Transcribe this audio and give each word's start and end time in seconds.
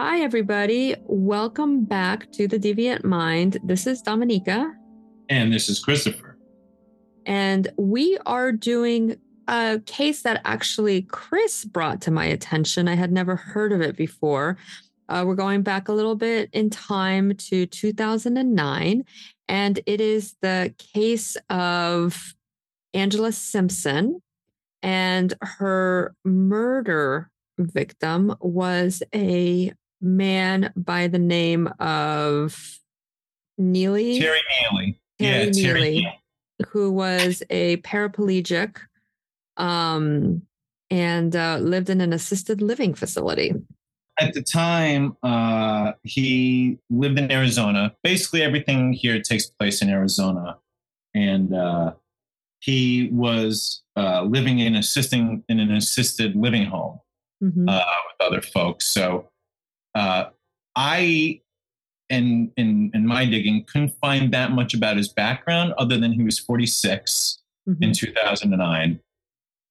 Hi, 0.00 0.20
everybody. 0.20 0.94
Welcome 1.08 1.84
back 1.84 2.30
to 2.30 2.46
the 2.46 2.56
Deviant 2.56 3.02
Mind. 3.02 3.58
This 3.64 3.84
is 3.84 4.00
Dominika. 4.00 4.72
And 5.28 5.52
this 5.52 5.68
is 5.68 5.80
Christopher. 5.80 6.38
And 7.26 7.66
we 7.76 8.16
are 8.24 8.52
doing 8.52 9.16
a 9.48 9.80
case 9.86 10.22
that 10.22 10.40
actually 10.44 11.02
Chris 11.02 11.64
brought 11.64 12.00
to 12.02 12.12
my 12.12 12.26
attention. 12.26 12.86
I 12.86 12.94
had 12.94 13.10
never 13.10 13.34
heard 13.34 13.72
of 13.72 13.80
it 13.80 13.96
before. 13.96 14.56
Uh, 15.08 15.24
we're 15.26 15.34
going 15.34 15.62
back 15.62 15.88
a 15.88 15.92
little 15.92 16.14
bit 16.14 16.48
in 16.52 16.70
time 16.70 17.34
to 17.48 17.66
2009, 17.66 19.02
and 19.48 19.80
it 19.84 20.00
is 20.00 20.36
the 20.42 20.72
case 20.94 21.36
of 21.50 22.34
Angela 22.94 23.32
Simpson 23.32 24.22
and 24.80 25.34
her 25.42 26.14
murder 26.24 27.32
victim 27.58 28.32
was 28.40 29.02
a 29.12 29.72
man 30.00 30.72
by 30.76 31.08
the 31.08 31.18
name 31.18 31.68
of 31.80 32.78
Neely. 33.56 34.18
Terry 34.20 34.38
Neely. 34.72 35.00
Terry 35.18 35.44
yeah, 35.44 35.50
Neely, 35.50 35.62
Terry 35.62 35.80
Neely. 35.80 36.22
who 36.68 36.92
was 36.92 37.42
a 37.50 37.78
paraplegic 37.78 38.76
um, 39.56 40.42
and 40.90 41.34
uh, 41.34 41.58
lived 41.58 41.90
in 41.90 42.00
an 42.00 42.12
assisted 42.12 42.62
living 42.62 42.94
facility. 42.94 43.52
At 44.20 44.34
the 44.34 44.42
time, 44.42 45.16
uh, 45.22 45.92
he 46.02 46.78
lived 46.90 47.18
in 47.18 47.30
Arizona. 47.30 47.94
Basically, 48.02 48.42
everything 48.42 48.92
here 48.92 49.20
takes 49.20 49.46
place 49.46 49.80
in 49.82 49.88
Arizona. 49.90 50.58
And 51.14 51.54
uh, 51.54 51.92
he 52.60 53.08
was 53.12 53.82
uh, 53.96 54.22
living 54.22 54.58
in 54.58 54.74
assisting 54.76 55.44
in 55.48 55.60
an 55.60 55.72
assisted 55.72 56.34
living 56.36 56.66
home 56.66 57.00
Mhm. 57.42 57.68
uh, 57.68 57.84
with 58.08 58.26
other 58.26 58.42
folks. 58.42 58.86
So 58.88 59.28
uh, 59.94 60.26
I, 60.76 61.40
in, 62.10 62.52
in 62.56 62.90
in 62.94 63.06
my 63.06 63.24
digging, 63.26 63.64
couldn't 63.64 63.94
find 64.00 64.32
that 64.32 64.52
much 64.52 64.74
about 64.74 64.96
his 64.96 65.08
background 65.08 65.74
other 65.78 65.98
than 65.98 66.12
he 66.12 66.22
was 66.22 66.38
46 66.38 67.38
Mhm. 67.68 67.82
in 67.82 67.92
2009. 67.92 69.00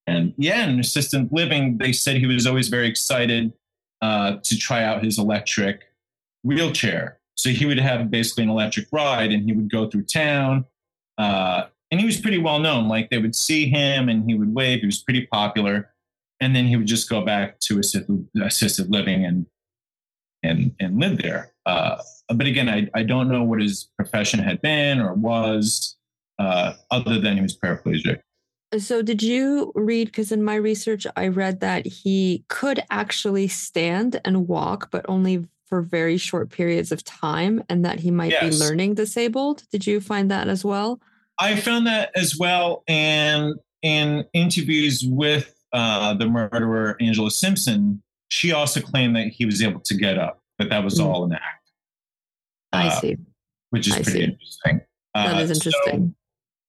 And 0.06 0.32
yeah, 0.38 0.66
in 0.68 0.78
assistant 0.78 1.32
living, 1.32 1.78
they 1.78 1.92
said 1.92 2.16
he 2.16 2.26
was 2.26 2.46
always 2.46 2.68
very 2.68 2.88
excited 2.88 3.52
uh, 4.00 4.36
to 4.44 4.56
try 4.56 4.84
out 4.84 5.02
his 5.02 5.18
electric 5.18 5.82
wheelchair. 6.44 7.18
So 7.36 7.50
he 7.50 7.66
would 7.66 7.78
have 7.80 8.10
basically 8.10 8.44
an 8.44 8.50
electric 8.50 8.86
ride 8.92 9.32
and 9.32 9.44
he 9.44 9.52
would 9.52 9.70
go 9.70 9.88
through 9.90 10.04
town. 10.04 10.64
Uh, 11.18 11.64
and 11.90 12.00
he 12.00 12.06
was 12.06 12.20
pretty 12.20 12.38
well 12.38 12.60
known. 12.60 12.88
Like 12.88 13.10
they 13.10 13.18
would 13.18 13.34
see 13.34 13.68
him 13.68 14.08
and 14.08 14.28
he 14.30 14.34
would 14.36 14.54
wave. 14.54 14.80
He 14.80 14.86
was 14.86 15.02
pretty 15.02 15.26
popular. 15.26 15.92
And 16.40 16.54
then 16.54 16.66
he 16.68 16.76
would 16.76 16.86
just 16.86 17.08
go 17.10 17.22
back 17.24 17.58
to 17.60 17.78
assisted, 17.80 18.28
assisted 18.40 18.90
living 18.90 19.24
and 19.24 19.46
and 20.42 20.74
and 20.80 20.98
live 20.98 21.18
there. 21.18 21.52
Uh, 21.66 21.96
but 22.28 22.46
again, 22.46 22.68
I, 22.68 22.88
I 22.94 23.02
don't 23.02 23.28
know 23.28 23.42
what 23.42 23.60
his 23.60 23.88
profession 23.96 24.40
had 24.40 24.60
been 24.60 25.00
or 25.00 25.14
was, 25.14 25.96
uh, 26.38 26.74
other 26.90 27.20
than 27.20 27.36
he 27.36 27.42
was 27.42 27.56
paraplegic. 27.56 28.20
So, 28.78 29.00
did 29.00 29.22
you 29.22 29.72
read? 29.74 30.08
Because 30.08 30.30
in 30.30 30.44
my 30.44 30.56
research, 30.56 31.06
I 31.16 31.28
read 31.28 31.60
that 31.60 31.86
he 31.86 32.44
could 32.48 32.80
actually 32.90 33.48
stand 33.48 34.20
and 34.24 34.46
walk, 34.46 34.90
but 34.90 35.06
only 35.08 35.46
for 35.64 35.80
very 35.80 36.18
short 36.18 36.50
periods 36.50 36.92
of 36.92 37.02
time, 37.04 37.62
and 37.70 37.84
that 37.84 38.00
he 38.00 38.10
might 38.10 38.38
be 38.40 38.50
learning 38.50 38.94
disabled. 38.94 39.64
Did 39.70 39.86
you 39.86 40.00
find 40.00 40.30
that 40.30 40.48
as 40.48 40.64
well? 40.64 41.00
I 41.38 41.56
found 41.56 41.86
that 41.86 42.10
as 42.14 42.36
well, 42.38 42.84
and 42.86 43.54
in 43.82 44.24
interviews 44.34 45.02
with 45.06 45.54
uh, 45.72 46.14
the 46.14 46.26
murderer 46.26 46.96
Angela 47.00 47.30
Simpson, 47.30 48.02
she 48.28 48.52
also 48.52 48.80
claimed 48.80 49.16
that 49.16 49.28
he 49.28 49.44
was 49.46 49.62
able 49.62 49.80
to 49.80 49.94
get 49.96 50.18
up, 50.18 50.42
but 50.58 50.68
that 50.70 50.84
was 50.84 50.98
Mm. 51.00 51.04
all 51.06 51.24
an 51.24 51.32
act, 51.32 51.70
I 52.72 52.88
Uh, 52.88 53.00
see. 53.00 53.16
which 53.70 53.86
is 53.86 53.94
I 53.94 54.02
pretty 54.02 54.18
see. 54.18 54.24
interesting. 54.24 54.80
That 55.14 55.36
Uh, 55.36 55.40
is 55.40 55.48
so, 55.48 55.54
interesting. 55.54 56.14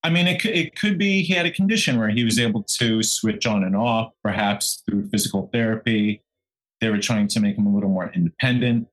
I 0.03 0.09
mean, 0.09 0.27
it 0.27 0.39
could, 0.41 0.51
it 0.55 0.75
could 0.75 0.97
be 0.97 1.21
he 1.23 1.33
had 1.33 1.45
a 1.45 1.51
condition 1.51 1.99
where 1.99 2.09
he 2.09 2.23
was 2.23 2.39
able 2.39 2.63
to 2.63 3.03
switch 3.03 3.45
on 3.45 3.63
and 3.65 3.75
off, 3.75 4.13
perhaps 4.23 4.81
through 4.85 5.09
physical 5.09 5.49
therapy. 5.51 6.23
They 6.79 6.89
were 6.89 6.99
trying 6.99 7.27
to 7.29 7.41
make 7.41 7.57
him 7.57 7.65
a 7.67 7.73
little 7.73 7.89
more 7.89 8.09
independent. 8.13 8.87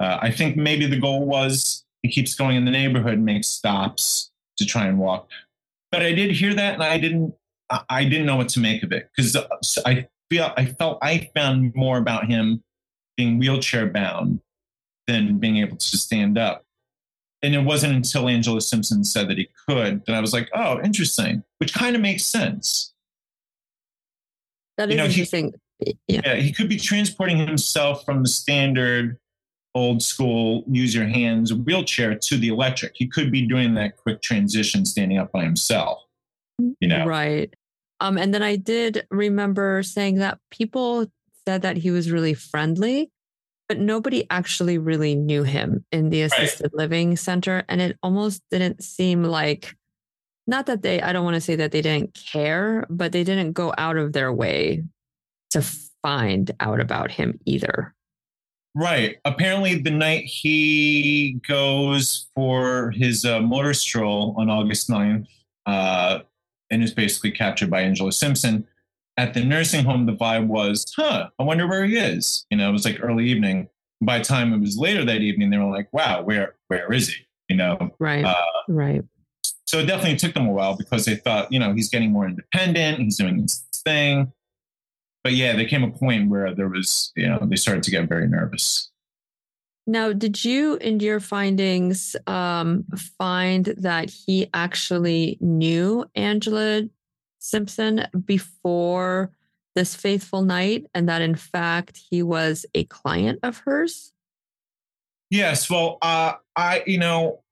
Uh, 0.00 0.18
I 0.22 0.30
think 0.30 0.56
maybe 0.56 0.86
the 0.86 0.98
goal 0.98 1.26
was 1.26 1.84
he 2.02 2.08
keeps 2.10 2.34
going 2.34 2.56
in 2.56 2.64
the 2.64 2.70
neighborhood, 2.70 3.18
makes 3.18 3.48
stops 3.48 4.30
to 4.56 4.64
try 4.64 4.86
and 4.86 4.98
walk. 4.98 5.28
But 5.92 6.02
I 6.02 6.12
did 6.14 6.30
hear 6.32 6.54
that, 6.54 6.74
and 6.74 6.82
I 6.82 6.98
didn't. 6.98 7.34
I- 7.68 7.84
I 7.90 8.04
didn't 8.04 8.26
know 8.26 8.36
what 8.36 8.48
to 8.50 8.60
make 8.60 8.82
of 8.82 8.92
it 8.92 9.10
because 9.14 9.36
I 9.84 10.08
feel 10.30 10.52
I 10.56 10.66
felt 10.66 10.98
I 11.02 11.30
found 11.34 11.74
more 11.74 11.98
about 11.98 12.26
him 12.26 12.62
being 13.16 13.38
wheelchair 13.38 13.86
bound 13.86 14.40
than 15.06 15.38
being 15.38 15.58
able 15.58 15.76
to 15.76 15.96
stand 15.96 16.36
up. 16.38 16.64
And 17.42 17.54
it 17.54 17.60
wasn't 17.60 17.94
until 17.94 18.28
Angela 18.28 18.60
Simpson 18.60 19.04
said 19.04 19.28
that 19.28 19.38
he 19.38 19.48
could 19.68 20.04
that 20.06 20.14
I 20.14 20.20
was 20.20 20.32
like, 20.32 20.48
oh, 20.54 20.80
interesting, 20.82 21.42
which 21.58 21.72
kind 21.74 21.94
of 21.94 22.02
makes 22.02 22.24
sense. 22.24 22.92
That 24.78 24.88
you 24.90 24.94
is 24.94 24.98
know, 24.98 25.04
he- 25.04 25.10
interesting. 25.12 25.54
yeah. 25.80 26.20
Yeah, 26.24 26.34
he 26.36 26.52
could 26.52 26.68
be 26.68 26.78
transporting 26.78 27.38
himself 27.38 28.04
from 28.04 28.22
the 28.22 28.28
standard 28.28 29.18
old 29.74 30.02
school 30.02 30.64
use 30.66 30.94
your 30.94 31.06
hands 31.06 31.52
wheelchair 31.52 32.14
to 32.14 32.38
the 32.38 32.48
electric. 32.48 32.92
He 32.96 33.06
could 33.06 33.30
be 33.30 33.46
doing 33.46 33.74
that 33.74 33.96
quick 33.98 34.22
transition 34.22 34.86
standing 34.86 35.18
up 35.18 35.30
by 35.32 35.44
himself. 35.44 36.02
You 36.80 36.88
know, 36.88 37.04
Right. 37.06 37.52
Um, 38.00 38.18
and 38.18 38.32
then 38.34 38.42
I 38.42 38.56
did 38.56 39.06
remember 39.10 39.82
saying 39.82 40.16
that 40.16 40.38
people 40.50 41.06
said 41.46 41.62
that 41.62 41.76
he 41.76 41.90
was 41.90 42.10
really 42.10 42.34
friendly, 42.34 43.10
but 43.68 43.78
nobody 43.78 44.26
actually 44.30 44.78
really 44.78 45.14
knew 45.14 45.42
him 45.42 45.84
in 45.92 46.10
the 46.10 46.22
assisted 46.22 46.72
living 46.74 47.16
center. 47.16 47.64
And 47.68 47.80
it 47.80 47.98
almost 48.02 48.42
didn't 48.50 48.82
seem 48.82 49.22
like, 49.22 49.74
not 50.46 50.66
that 50.66 50.82
they, 50.82 51.00
I 51.00 51.12
don't 51.12 51.24
want 51.24 51.34
to 51.34 51.40
say 51.40 51.56
that 51.56 51.72
they 51.72 51.82
didn't 51.82 52.14
care, 52.32 52.86
but 52.90 53.12
they 53.12 53.24
didn't 53.24 53.52
go 53.52 53.72
out 53.78 53.96
of 53.96 54.12
their 54.12 54.32
way 54.32 54.84
to 55.50 55.62
find 56.02 56.50
out 56.60 56.80
about 56.80 57.10
him 57.10 57.38
either. 57.46 57.94
Right. 58.74 59.16
Apparently, 59.24 59.80
the 59.80 59.90
night 59.90 60.24
he 60.24 61.40
goes 61.48 62.28
for 62.34 62.90
his 62.90 63.24
uh, 63.24 63.40
motor 63.40 63.72
stroll 63.72 64.34
on 64.36 64.50
August 64.50 64.90
9th 64.90 65.26
uh, 65.64 66.20
and 66.70 66.82
is 66.82 66.92
basically 66.92 67.30
captured 67.30 67.70
by 67.70 67.82
Angela 67.82 68.12
Simpson, 68.12 68.66
at 69.16 69.34
the 69.34 69.42
nursing 69.44 69.84
home, 69.84 70.06
the 70.06 70.12
vibe 70.12 70.46
was, 70.46 70.84
huh, 70.94 71.30
I 71.38 71.42
wonder 71.42 71.66
where 71.66 71.84
he 71.84 71.96
is. 71.96 72.46
You 72.50 72.58
know, 72.58 72.68
it 72.68 72.72
was 72.72 72.84
like 72.84 72.98
early 73.02 73.26
evening. 73.26 73.68
By 74.02 74.18
the 74.18 74.24
time 74.24 74.52
it 74.52 74.60
was 74.60 74.76
later 74.76 75.04
that 75.06 75.22
evening, 75.22 75.50
they 75.50 75.56
were 75.56 75.70
like, 75.70 75.90
wow, 75.92 76.22
where 76.22 76.54
where 76.68 76.92
is 76.92 77.08
he? 77.08 77.24
You 77.48 77.56
know, 77.56 77.90
Right. 77.98 78.24
Uh, 78.24 78.34
right. 78.68 79.04
so 79.64 79.78
it 79.78 79.86
definitely 79.86 80.16
took 80.16 80.34
them 80.34 80.46
a 80.46 80.52
while 80.52 80.76
because 80.76 81.04
they 81.04 81.14
thought, 81.14 81.50
you 81.50 81.58
know, 81.58 81.72
he's 81.72 81.88
getting 81.88 82.12
more 82.12 82.26
independent, 82.26 82.98
he's 82.98 83.16
doing 83.16 83.40
this 83.40 83.64
thing. 83.84 84.32
But 85.24 85.32
yeah, 85.32 85.56
there 85.56 85.66
came 85.66 85.82
a 85.82 85.90
point 85.90 86.28
where 86.28 86.54
there 86.54 86.68
was, 86.68 87.12
you 87.16 87.26
know, 87.26 87.38
they 87.42 87.56
started 87.56 87.82
to 87.84 87.90
get 87.90 88.08
very 88.08 88.28
nervous. 88.28 88.90
Now, 89.86 90.12
did 90.12 90.44
you, 90.44 90.76
in 90.76 90.98
your 90.98 91.20
findings, 91.20 92.16
um, 92.26 92.84
find 93.18 93.66
that 93.78 94.10
he 94.10 94.48
actually 94.52 95.38
knew 95.40 96.04
Angela 96.16 96.82
Simpson 97.38 98.06
before 98.24 99.30
this 99.76 99.94
faithful 99.94 100.42
night, 100.42 100.86
and 100.94 101.08
that 101.08 101.22
in 101.22 101.36
fact 101.36 102.00
he 102.10 102.22
was 102.22 102.66
a 102.74 102.84
client 102.84 103.38
of 103.42 103.58
hers? 103.58 104.12
Yes, 105.30 105.70
well, 105.70 105.98
uh, 106.02 106.34
I, 106.56 106.82
you 106.86 106.98
know, 106.98 107.42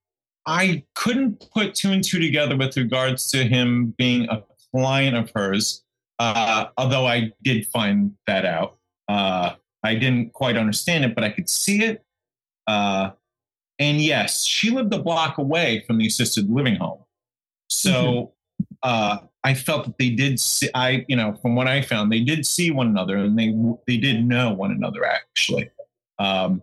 I 0.45 0.83
couldn't 0.95 1.45
put 1.53 1.75
two 1.75 1.91
and 1.91 2.03
two 2.03 2.19
together 2.19 2.57
with 2.57 2.77
regards 2.77 3.29
to 3.31 3.43
him 3.43 3.93
being 3.97 4.27
a 4.29 4.43
client 4.73 5.15
of 5.15 5.31
hers, 5.33 5.83
uh, 6.19 6.65
although 6.77 7.05
I 7.05 7.31
did 7.43 7.67
find 7.67 8.13
that 8.27 8.45
out. 8.45 8.77
Uh, 9.07 9.53
I 9.83 9.95
didn't 9.95 10.33
quite 10.33 10.57
understand 10.57 11.05
it, 11.05 11.15
but 11.15 11.23
I 11.23 11.29
could 11.29 11.49
see 11.49 11.83
it. 11.83 12.04
Uh, 12.67 13.11
and 13.79 14.01
yes, 14.01 14.45
she 14.45 14.69
lived 14.69 14.93
a 14.93 14.99
block 14.99 15.37
away 15.37 15.83
from 15.85 15.97
the 15.97 16.07
assisted 16.07 16.49
living 16.49 16.75
home. 16.75 16.99
So 17.67 18.33
uh, 18.83 19.17
I 19.43 19.53
felt 19.53 19.85
that 19.85 19.97
they 19.97 20.09
did 20.09 20.39
see, 20.39 20.69
I, 20.73 21.05
you 21.07 21.15
know, 21.15 21.37
from 21.41 21.55
what 21.55 21.67
I 21.67 21.81
found, 21.81 22.11
they 22.11 22.21
did 22.21 22.45
see 22.45 22.71
one 22.71 22.87
another 22.87 23.17
and 23.17 23.37
they, 23.37 23.53
they 23.87 23.97
did 23.97 24.25
know 24.25 24.53
one 24.53 24.71
another 24.71 25.05
actually. 25.05 25.69
Um, 26.19 26.61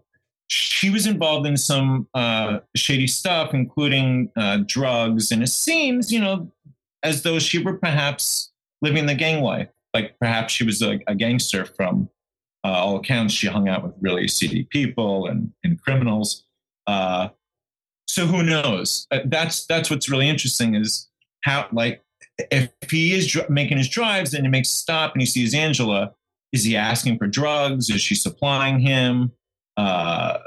she 0.48 0.90
was 0.90 1.06
involved 1.06 1.46
in 1.46 1.56
some 1.56 2.08
uh, 2.14 2.60
shady 2.76 3.06
stuff, 3.06 3.54
including 3.54 4.30
uh, 4.36 4.58
drugs. 4.66 5.32
And 5.32 5.42
it 5.42 5.48
seems, 5.48 6.12
you 6.12 6.20
know, 6.20 6.50
as 7.02 7.22
though 7.22 7.38
she 7.38 7.58
were 7.58 7.74
perhaps 7.74 8.50
living 8.82 9.06
the 9.06 9.14
gang 9.14 9.42
life. 9.42 9.68
Like 9.94 10.18
perhaps 10.18 10.52
she 10.52 10.64
was 10.64 10.82
a, 10.82 10.98
a 11.06 11.14
gangster 11.14 11.64
from 11.64 12.08
uh, 12.64 12.68
all 12.68 12.96
accounts. 12.96 13.34
She 13.34 13.46
hung 13.46 13.68
out 13.68 13.82
with 13.82 13.94
really 14.00 14.28
seedy 14.28 14.64
people 14.64 15.26
and, 15.26 15.52
and 15.64 15.80
criminals. 15.80 16.44
Uh, 16.86 17.28
so 18.06 18.26
who 18.26 18.42
knows? 18.42 19.06
Uh, 19.10 19.20
that's 19.26 19.66
that's 19.66 19.90
what's 19.90 20.08
really 20.08 20.28
interesting 20.28 20.74
is 20.74 21.08
how 21.42 21.66
like 21.72 22.02
if 22.50 22.70
he 22.90 23.14
is 23.14 23.26
dr- 23.26 23.50
making 23.50 23.78
his 23.78 23.88
drives 23.88 24.34
and 24.34 24.44
he 24.44 24.50
makes 24.50 24.70
a 24.70 24.74
stop 24.74 25.12
and 25.12 25.22
he 25.22 25.26
sees 25.26 25.54
Angela, 25.54 26.12
is 26.52 26.64
he 26.64 26.76
asking 26.76 27.18
for 27.18 27.26
drugs? 27.26 27.88
Is 27.90 28.00
she 28.00 28.14
supplying 28.14 28.80
him? 28.80 29.32
uh, 29.76 30.38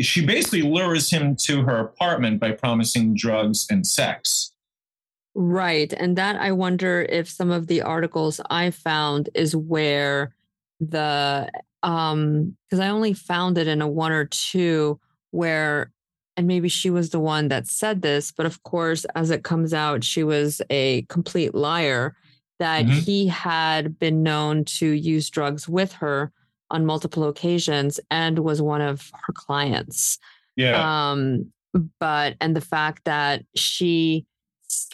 she 0.00 0.24
basically 0.24 0.62
lures 0.62 1.10
him 1.10 1.36
to 1.36 1.62
her 1.62 1.78
apartment 1.78 2.40
by 2.40 2.52
promising 2.52 3.14
drugs 3.14 3.66
and 3.70 3.86
sex. 3.86 4.52
Right. 5.34 5.92
And 5.92 6.16
that 6.16 6.36
I 6.36 6.52
wonder 6.52 7.02
if 7.08 7.28
some 7.28 7.50
of 7.50 7.66
the 7.66 7.82
articles 7.82 8.40
I 8.50 8.70
found 8.70 9.30
is 9.34 9.56
where 9.56 10.34
the 10.90 11.50
um 11.82 12.56
because 12.68 12.80
I 12.80 12.88
only 12.88 13.12
found 13.12 13.58
it 13.58 13.68
in 13.68 13.82
a 13.82 13.88
one 13.88 14.12
or 14.12 14.26
two 14.26 15.00
where 15.30 15.92
and 16.36 16.46
maybe 16.46 16.68
she 16.68 16.90
was 16.90 17.10
the 17.10 17.20
one 17.20 17.48
that 17.48 17.66
said 17.66 18.02
this, 18.02 18.32
but 18.32 18.46
of 18.46 18.62
course, 18.62 19.04
as 19.14 19.30
it 19.30 19.44
comes 19.44 19.74
out, 19.74 20.02
she 20.02 20.24
was 20.24 20.62
a 20.70 21.02
complete 21.02 21.54
liar 21.54 22.16
that 22.58 22.86
mm-hmm. 22.86 22.98
he 23.00 23.26
had 23.26 23.98
been 23.98 24.22
known 24.22 24.64
to 24.64 24.86
use 24.86 25.28
drugs 25.28 25.68
with 25.68 25.92
her 25.92 26.32
on 26.70 26.86
multiple 26.86 27.28
occasions 27.28 28.00
and 28.10 28.38
was 28.38 28.62
one 28.62 28.80
of 28.80 29.10
her 29.26 29.32
clients. 29.34 30.18
Yeah. 30.56 31.10
Um, 31.10 31.52
but 32.00 32.36
and 32.40 32.56
the 32.56 32.60
fact 32.62 33.04
that 33.04 33.44
she 33.54 34.26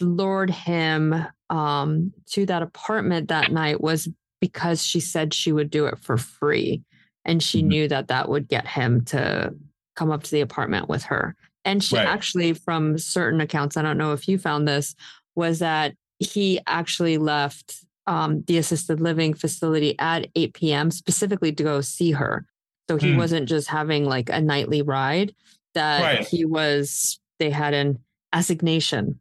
lured 0.00 0.50
him 0.50 1.14
um, 1.50 2.12
to 2.30 2.46
that 2.46 2.62
apartment 2.62 3.28
that 3.28 3.52
night 3.52 3.80
was 3.80 4.08
because 4.40 4.84
she 4.84 5.00
said 5.00 5.34
she 5.34 5.52
would 5.52 5.70
do 5.70 5.86
it 5.86 5.98
for 5.98 6.16
free 6.16 6.82
and 7.24 7.42
she 7.42 7.58
mm-hmm. 7.58 7.68
knew 7.68 7.88
that 7.88 8.08
that 8.08 8.28
would 8.28 8.48
get 8.48 8.66
him 8.66 9.04
to 9.04 9.54
come 9.96 10.10
up 10.10 10.22
to 10.22 10.30
the 10.30 10.40
apartment 10.40 10.88
with 10.88 11.04
her 11.04 11.34
and 11.64 11.82
she 11.82 11.96
right. 11.96 12.06
actually 12.06 12.52
from 12.52 12.96
certain 12.98 13.40
accounts 13.40 13.76
i 13.76 13.82
don't 13.82 13.98
know 13.98 14.12
if 14.12 14.28
you 14.28 14.38
found 14.38 14.66
this 14.66 14.94
was 15.34 15.58
that 15.58 15.94
he 16.18 16.60
actually 16.66 17.18
left 17.18 17.84
um, 18.06 18.42
the 18.46 18.56
assisted 18.56 19.00
living 19.00 19.34
facility 19.34 19.94
at 19.98 20.28
8 20.34 20.54
p.m 20.54 20.90
specifically 20.90 21.52
to 21.52 21.62
go 21.62 21.80
see 21.80 22.12
her 22.12 22.46
so 22.88 22.96
he 22.96 23.12
mm. 23.12 23.18
wasn't 23.18 23.48
just 23.48 23.68
having 23.68 24.04
like 24.04 24.30
a 24.30 24.40
nightly 24.40 24.80
ride 24.80 25.34
that 25.74 26.00
right. 26.00 26.26
he 26.26 26.44
was 26.44 27.20
they 27.38 27.50
had 27.50 27.74
an 27.74 27.98
assignation 28.32 29.20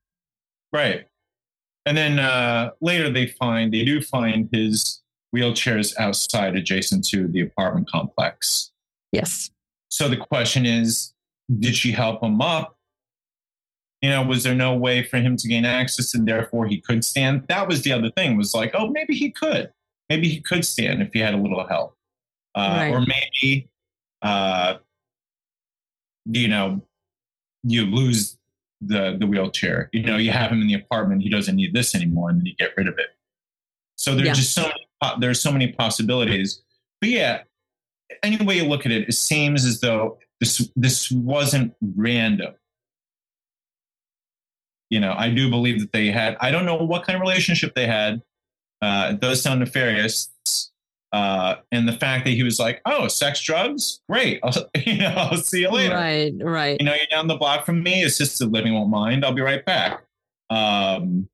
right 0.72 1.08
and 1.88 1.98
then 1.98 2.20
uh, 2.20 2.72
later 2.82 3.10
they 3.10 3.28
find 3.28 3.74
they 3.74 3.84
do 3.84 4.02
find 4.02 4.50
his 4.52 5.02
wheelchairs 5.36 5.94
outside 5.98 6.56
adjacent 6.56 7.08
to 7.10 7.28
the 7.28 7.42
apartment 7.42 7.90
complex. 7.90 8.72
Yes. 9.12 9.52
So 9.90 10.08
the 10.08 10.18
question 10.18 10.66
is 10.66 11.14
did 11.60 11.76
she 11.76 11.92
help 11.92 12.24
him 12.24 12.42
up? 12.42 12.78
You 14.02 14.10
know, 14.10 14.24
was 14.24 14.44
there 14.44 14.54
no 14.54 14.76
way 14.76 15.04
for 15.04 15.18
him 15.18 15.38
to 15.38 15.48
gain 15.48 15.66
access 15.66 16.14
and 16.14 16.28
therefore 16.28 16.68
he 16.68 16.80
could 16.80 17.04
stand? 17.04 17.46
That 17.48 17.68
was 17.68 17.82
the 17.84 17.94
other 17.94 18.12
thing, 18.12 18.38
was 18.38 18.54
like, 18.54 18.72
oh, 18.76 18.90
maybe 18.90 19.16
he 19.16 19.32
could. 19.32 19.72
Maybe 20.10 20.30
he 20.30 20.40
could 20.40 20.66
stand 20.66 21.02
if 21.02 21.12
he 21.14 21.20
had 21.20 21.34
a 21.34 21.38
little 21.38 21.66
help. 21.68 21.96
Uh, 22.54 22.76
right. 22.78 22.94
Or 22.94 23.02
maybe, 23.02 23.70
uh, 24.22 24.76
you 26.26 26.48
know, 26.48 26.82
you 27.64 27.86
lose 27.86 28.38
the, 28.82 29.18
the 29.20 29.26
wheelchair. 29.26 29.90
You 29.94 30.04
know, 30.04 30.18
you 30.18 30.32
have 30.32 30.52
him 30.52 30.62
in 30.62 30.68
the 30.68 30.76
apartment, 30.76 31.24
he 31.24 31.30
doesn't 31.30 31.56
need 31.56 31.74
this 31.74 31.96
anymore, 31.96 32.30
and 32.30 32.40
then 32.40 32.46
you 32.46 32.56
get 32.56 32.74
rid 32.78 32.88
of 32.88 33.00
it. 33.00 33.16
So 33.96 34.14
there's 34.14 34.28
yeah. 34.28 34.34
just 34.34 34.54
so 34.54 34.62
many 34.62 34.87
there's 35.20 35.42
so 35.42 35.52
many 35.52 35.72
possibilities. 35.72 36.62
But 37.02 37.10
yeah, 37.10 37.42
any 38.24 38.44
way 38.44 38.58
you 38.58 38.66
look 38.66 38.86
at 38.86 38.92
it, 38.92 39.08
it 39.08 39.14
seems 39.14 39.66
as 39.66 39.80
though 39.80 40.18
this 40.40 40.70
this 40.76 41.12
wasn't 41.12 41.74
random. 41.96 42.54
You 44.90 45.00
know, 45.00 45.14
I 45.18 45.30
do 45.30 45.50
believe 45.50 45.82
that 45.82 45.92
they 45.92 46.08
had. 46.08 46.38
I 46.40 46.52
don't 46.52 46.66
know 46.66 46.76
what 46.76 47.06
kind 47.06 47.16
of 47.16 47.22
relationship 47.22 47.76
they 47.76 47.88
had. 47.88 48.22
Uh, 48.82 49.12
it 49.14 49.20
does 49.20 49.42
sound 49.42 49.60
nefarious. 49.60 50.30
Uh, 51.14 51.56
and 51.72 51.88
the 51.88 51.94
fact 51.94 52.26
that 52.26 52.32
he 52.32 52.44
was 52.44 52.60
like, 52.60 52.82
"Oh, 52.86 53.08
sex, 53.08 53.42
drugs, 53.42 54.02
great. 54.10 54.40
I'll, 54.44 54.54
you 54.76 54.98
know, 54.98 55.14
I'll 55.16 55.38
see 55.38 55.62
you 55.62 55.72
later." 55.72 55.96
Right, 55.96 56.34
right. 56.40 56.78
You 56.80 56.86
know, 56.86 56.94
you're 56.94 57.08
down 57.10 57.28
the 57.28 57.36
block 57.36 57.66
from 57.66 57.82
me. 57.82 58.04
Assisted 58.04 58.52
living 58.52 58.74
won't 58.74 58.90
mind. 58.90 59.26
I'll 59.26 59.34
be 59.34 59.42
right 59.42 59.66
back. 59.66 60.04
Um, 60.50 61.28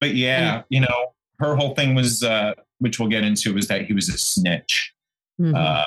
but 0.00 0.14
yeah, 0.14 0.62
you 0.68 0.80
know, 0.80 1.14
her 1.38 1.56
whole 1.56 1.74
thing 1.74 1.94
was, 1.94 2.22
uh, 2.22 2.54
which 2.78 2.98
we'll 2.98 3.08
get 3.08 3.24
into, 3.24 3.54
was 3.54 3.68
that 3.68 3.86
he 3.86 3.92
was 3.92 4.08
a 4.08 4.18
snitch, 4.18 4.92
mm-hmm. 5.40 5.54
uh, 5.54 5.84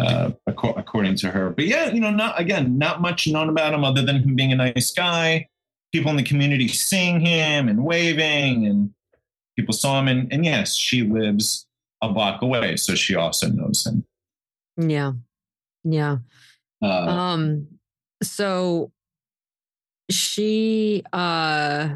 uh, 0.00 0.30
according 0.46 1.16
to 1.16 1.30
her. 1.30 1.50
But 1.50 1.66
yeah, 1.66 1.90
you 1.90 2.00
know, 2.00 2.10
not 2.10 2.38
again, 2.38 2.78
not 2.78 3.00
much 3.00 3.26
known 3.26 3.48
about 3.48 3.74
him 3.74 3.84
other 3.84 4.02
than 4.02 4.22
him 4.22 4.34
being 4.34 4.52
a 4.52 4.56
nice 4.56 4.92
guy. 4.92 5.48
People 5.92 6.10
in 6.10 6.16
the 6.16 6.24
community 6.24 6.68
seeing 6.68 7.20
him 7.20 7.68
and 7.68 7.84
waving, 7.84 8.66
and 8.66 8.92
people 9.56 9.72
saw 9.72 10.00
him. 10.00 10.08
And, 10.08 10.32
and 10.32 10.44
yes, 10.44 10.74
she 10.74 11.02
lives 11.02 11.66
a 12.02 12.12
block 12.12 12.42
away, 12.42 12.76
so 12.76 12.94
she 12.94 13.14
also 13.14 13.48
knows 13.48 13.86
him. 13.86 14.04
Yeah, 14.76 15.12
yeah. 15.84 16.18
Uh, 16.82 17.06
um. 17.06 17.68
So 18.22 18.90
she 20.10 21.02
uh 21.12 21.88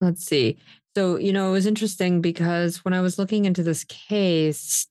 let's 0.00 0.24
see 0.26 0.58
so, 0.96 1.16
you 1.16 1.32
know, 1.32 1.48
it 1.48 1.52
was 1.52 1.66
interesting 1.66 2.20
because 2.20 2.84
when 2.84 2.94
I 2.94 3.00
was 3.00 3.18
looking 3.18 3.44
into 3.44 3.62
this 3.62 3.84
case, 3.84 4.86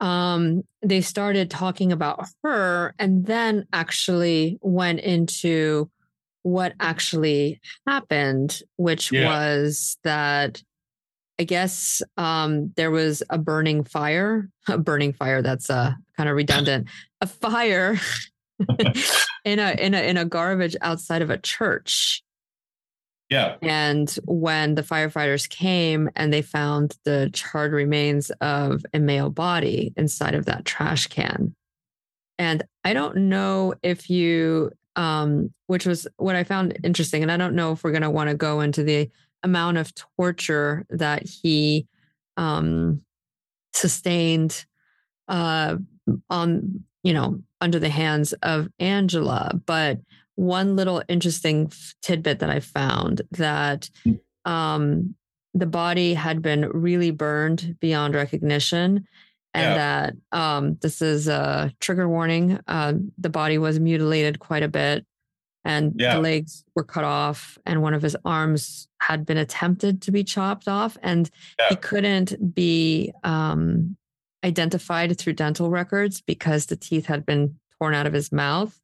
um, 0.00 0.62
they 0.82 1.00
started 1.00 1.50
talking 1.50 1.90
about 1.90 2.26
her 2.44 2.94
and 2.98 3.26
then 3.26 3.66
actually 3.72 4.58
went 4.60 5.00
into 5.00 5.90
what 6.42 6.74
actually 6.78 7.60
happened, 7.86 8.62
which 8.76 9.10
yeah. 9.10 9.26
was 9.26 9.98
that 10.04 10.62
I 11.40 11.44
guess 11.44 12.02
um, 12.16 12.72
there 12.76 12.90
was 12.90 13.22
a 13.30 13.38
burning 13.38 13.84
fire, 13.84 14.48
a 14.68 14.78
burning 14.78 15.12
fire 15.12 15.42
that's 15.42 15.70
uh, 15.70 15.92
kind 16.16 16.28
of 16.28 16.36
redundant, 16.36 16.88
a 17.20 17.26
fire 17.26 17.98
in 19.44 19.58
a 19.58 19.72
in 19.72 19.94
a 19.94 20.08
in 20.08 20.16
a 20.16 20.24
garbage 20.24 20.76
outside 20.80 21.22
of 21.22 21.30
a 21.30 21.38
church. 21.38 22.22
Yeah. 23.30 23.56
And 23.60 24.10
when 24.24 24.74
the 24.74 24.82
firefighters 24.82 25.48
came 25.48 26.08
and 26.16 26.32
they 26.32 26.40
found 26.40 26.96
the 27.04 27.30
charred 27.32 27.72
remains 27.72 28.30
of 28.40 28.86
a 28.94 28.98
male 28.98 29.28
body 29.28 29.92
inside 29.96 30.34
of 30.34 30.46
that 30.46 30.64
trash 30.64 31.08
can. 31.08 31.54
And 32.38 32.62
I 32.84 32.94
don't 32.94 33.16
know 33.28 33.74
if 33.82 34.08
you, 34.08 34.70
um, 34.96 35.52
which 35.66 35.84
was 35.84 36.06
what 36.16 36.36
I 36.36 36.44
found 36.44 36.78
interesting. 36.82 37.22
And 37.22 37.30
I 37.30 37.36
don't 37.36 37.54
know 37.54 37.72
if 37.72 37.84
we're 37.84 37.90
going 37.90 38.02
to 38.02 38.10
want 38.10 38.30
to 38.30 38.34
go 38.34 38.60
into 38.60 38.82
the 38.82 39.10
amount 39.42 39.76
of 39.76 39.92
torture 39.94 40.86
that 40.88 41.28
he 41.28 41.86
um, 42.36 43.02
sustained 43.74 44.64
uh, 45.26 45.76
on, 46.30 46.84
you 47.02 47.12
know, 47.12 47.42
under 47.60 47.78
the 47.78 47.90
hands 47.90 48.32
of 48.42 48.68
Angela. 48.78 49.52
But 49.66 49.98
one 50.38 50.76
little 50.76 51.02
interesting 51.08 51.72
tidbit 52.00 52.38
that 52.38 52.48
I 52.48 52.60
found 52.60 53.22
that 53.32 53.90
mm. 54.06 54.20
um, 54.44 55.16
the 55.52 55.66
body 55.66 56.14
had 56.14 56.40
been 56.42 56.68
really 56.68 57.10
burned 57.10 57.76
beyond 57.80 58.14
recognition. 58.14 59.06
And 59.54 59.64
yeah. 59.64 59.74
that 59.74 60.38
um, 60.38 60.78
this 60.82 61.02
is 61.02 61.26
a 61.26 61.72
trigger 61.80 62.08
warning. 62.08 62.60
Uh, 62.68 62.92
the 63.16 63.30
body 63.30 63.58
was 63.58 63.80
mutilated 63.80 64.38
quite 64.38 64.62
a 64.62 64.68
bit, 64.68 65.06
and 65.64 65.94
yeah. 65.96 66.14
the 66.14 66.20
legs 66.20 66.64
were 66.76 66.84
cut 66.84 67.02
off, 67.02 67.58
and 67.64 67.82
one 67.82 67.94
of 67.94 68.02
his 68.02 68.14
arms 68.26 68.88
had 69.00 69.24
been 69.24 69.38
attempted 69.38 70.02
to 70.02 70.12
be 70.12 70.22
chopped 70.22 70.68
off, 70.68 70.98
and 71.02 71.30
yeah. 71.58 71.70
he 71.70 71.76
couldn't 71.76 72.54
be 72.54 73.10
um, 73.24 73.96
identified 74.44 75.18
through 75.18 75.32
dental 75.32 75.70
records 75.70 76.20
because 76.20 76.66
the 76.66 76.76
teeth 76.76 77.06
had 77.06 77.24
been 77.24 77.58
torn 77.80 77.94
out 77.94 78.06
of 78.06 78.12
his 78.12 78.30
mouth. 78.30 78.78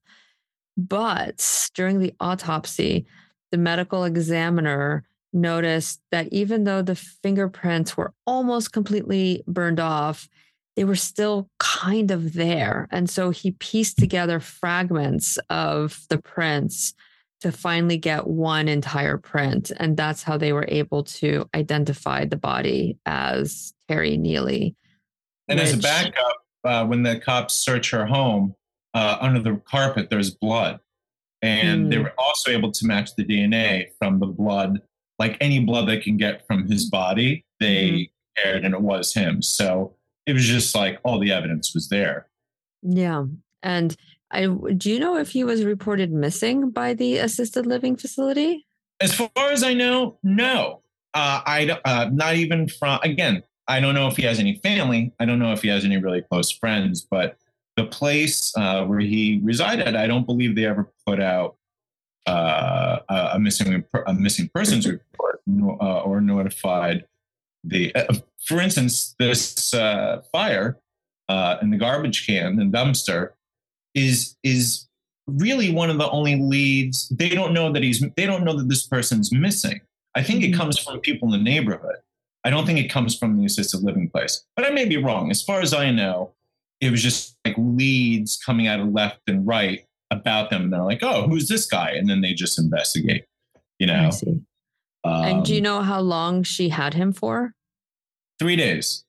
But 0.77 1.69
during 1.75 2.01
the 2.01 2.15
autopsy, 2.21 3.07
the 3.53 3.59
medical 3.59 4.05
examiner 4.05 5.05
noticed 5.33 6.01
that 6.11 6.29
even 6.33 6.65
though 6.65 6.83
the 6.83 6.95
fingerprints 6.95 7.97
were 7.97 8.13
almost 8.27 8.73
completely 8.73 9.43
burned 9.47 9.81
off, 9.81 10.29
they 10.77 10.85
were 10.85 10.97
still 10.97 11.49
kind 11.59 12.11
of 12.11 12.35
there. 12.35 12.89
And 12.91 13.09
so 13.09 13.31
he 13.31 13.53
pieced 13.53 13.99
together 13.99 14.41
fragments 14.41 15.39
of 15.51 16.01
the 16.09 16.19
prints 16.19 16.95
to 17.41 17.53
finally 17.53 17.97
get 17.97 18.27
one 18.27 18.69
entire 18.69 19.19
print. 19.19 19.71
And 19.77 19.97
that's 19.97 20.23
how 20.23 20.39
they 20.39 20.53
were 20.53 20.65
able 20.67 21.05
to 21.05 21.49
identify 21.55 22.25
the 22.25 22.37
body 22.37 22.99
as 23.05 23.75
Terry 23.89 24.17
Neely. 24.17 24.75
And 25.49 25.61
which, 25.61 25.69
as 25.69 25.75
a 25.75 25.79
backup, 25.79 26.37
uh, 26.65 26.87
when 26.87 27.03
the 27.03 27.21
cops 27.21 27.55
search 27.55 27.91
her 27.91 28.07
home, 28.07 28.55
uh, 28.95 29.19
under 29.21 29.41
the 29.41 29.61
carpet, 29.65 30.09
there's 30.09 30.31
blood. 30.31 30.81
And 31.43 31.87
mm. 31.87 31.91
they 31.91 31.97
hmm. 31.97 32.05
were 32.05 32.15
also 32.17 32.51
able 32.51 32.73
to 32.73 32.87
match 32.87 33.11
the 33.17 33.25
DNA 33.25 33.89
from 33.99 34.19
the 34.19 34.27
blood, 34.27 34.81
like 35.19 35.37
any 35.41 35.61
blood 35.61 35.87
they 35.87 35.99
can 35.99 36.17
get 36.17 36.47
from 36.47 36.67
his 36.67 36.89
body, 36.89 37.45
they 37.61 38.11
mm. 38.47 38.65
and 38.65 38.75
it 38.75 38.81
was 38.81 39.13
him. 39.13 39.43
So 39.43 39.95
it 40.27 40.33
was 40.33 40.47
just 40.47 40.75
like 40.75 41.01
all 41.05 41.19
the 41.19 41.33
evidence 41.33 41.75
was 41.75 41.89
there. 41.89 42.29
Yeah. 42.83 43.25
And 43.63 43.95
I 44.31 44.47
do 44.47 44.91
you 44.91 44.99
know 44.99 45.17
if 45.17 45.31
he 45.31 45.45
was 45.45 45.65
reported 45.65 46.13
missing 46.13 46.71
by 46.71 46.95
the 46.95 47.19
assisted 47.19 47.67
living 47.67 47.97
facility? 47.97 48.67
As 49.01 49.15
far 49.15 49.51
as 49.51 49.63
I 49.63 49.75
know, 49.75 50.19
no. 50.23 50.81
Uh, 51.13 51.41
I 51.47 51.79
uh, 51.85 52.11
not 52.13 52.37
even 52.37 52.69
from 52.69 53.01
again. 53.03 53.43
I 53.69 53.81
don't 53.81 53.95
know 53.95 54.09
if 54.09 54.17
he 54.17 54.25
has 54.25 54.41
any 54.41 54.57
family. 54.57 55.13
I 55.19 55.25
don't 55.25 55.39
know 55.39 55.53
if 55.53 55.63
he 55.63 55.69
has 55.69 55.85
any 55.85 55.97
really 55.97 56.23
close 56.23 56.51
friends, 56.51 57.03
but 57.03 57.39
the 57.77 57.85
place 57.85 58.53
uh, 58.57 58.85
where 58.85 59.01
he 59.01 59.41
resided, 59.43 59.97
I 59.97 60.07
don't 60.07 60.27
believe 60.27 60.55
they 60.55 60.67
ever 60.67 60.91
put 61.07 61.21
out 61.21 61.57
uh, 62.27 63.01
a 63.09 63.39
missing 63.39 63.85
a 64.07 64.15
missing 64.15 64.51
persons 64.55 64.87
report 64.87 65.41
uh, 65.61 66.01
or 66.01 66.21
notified 66.21 67.07
the. 67.63 67.95
Uh, 67.95 68.15
for 68.47 68.61
instance, 68.61 69.15
this 69.19 69.73
uh, 69.75 70.23
fire 70.33 70.79
uh, 71.29 71.57
in 71.63 71.71
the 71.71 71.77
garbage 71.77 72.27
can 72.27 72.59
and 72.61 72.73
dumpster 72.73 73.31
is 73.95 74.37
is 74.43 74.87
really 75.27 75.73
one 75.73 75.91
of 75.91 75.99
the 75.99 76.09
only 76.11 76.37
leads. 76.37 77.09
They 77.09 77.31
don't 77.31 77.53
know 77.53 77.73
that 77.73 77.83
he's. 77.83 78.05
They 78.17 78.27
don't 78.27 78.45
know 78.45 78.57
that 78.57 78.69
this 78.69 78.87
person's 78.87 79.33
missing. 79.33 79.81
I 80.15 80.23
think 80.23 80.43
mm-hmm. 80.43 80.55
it 80.55 80.57
comes 80.57 80.79
from 80.79 81.01
people 81.01 81.33
in 81.33 81.45
the 81.45 81.51
neighborhood. 81.51 81.97
I 82.45 82.51
don't 82.51 82.67
think 82.67 82.79
it 82.79 82.89
comes 82.89 83.17
from 83.17 83.39
the 83.39 83.47
assisted 83.47 83.83
living 83.83 84.11
place, 84.11 84.45
but 84.55 84.67
I 84.67 84.71
may 84.71 84.85
be 84.85 84.99
wrong. 84.99 85.31
As 85.31 85.43
far 85.43 85.61
as 85.61 85.73
I 85.73 85.91
know, 85.91 86.34
it 86.85 86.91
was 86.91 87.03
just 87.03 87.39
like 87.47 87.55
leads 87.57 88.37
coming 88.37 88.67
out 88.67 88.79
of 88.79 88.89
left 88.89 89.23
and 89.27 89.47
right 89.47 89.87
about 90.11 90.51
them. 90.51 90.65
And 90.65 90.73
they're 90.73 90.85
like, 90.85 91.03
oh, 91.03 91.27
who's 91.27 91.49
this 91.49 91.65
guy? 91.65 91.93
And 91.93 92.09
then 92.11 92.21
they 92.21 92.35
just 92.35 92.59
investigate, 92.59 93.25
you 93.79 93.87
know. 93.87 94.11
Um, 95.03 95.25
and 95.25 95.45
do 95.45 95.53
you 95.55 95.61
um, 95.61 95.65
know 95.65 95.81
how 95.81 96.01
long 96.01 96.43
she 96.43 96.69
had 96.69 96.93
him 96.93 97.15
for? 97.15 97.55
Three 98.39 98.57
days. 98.57 99.05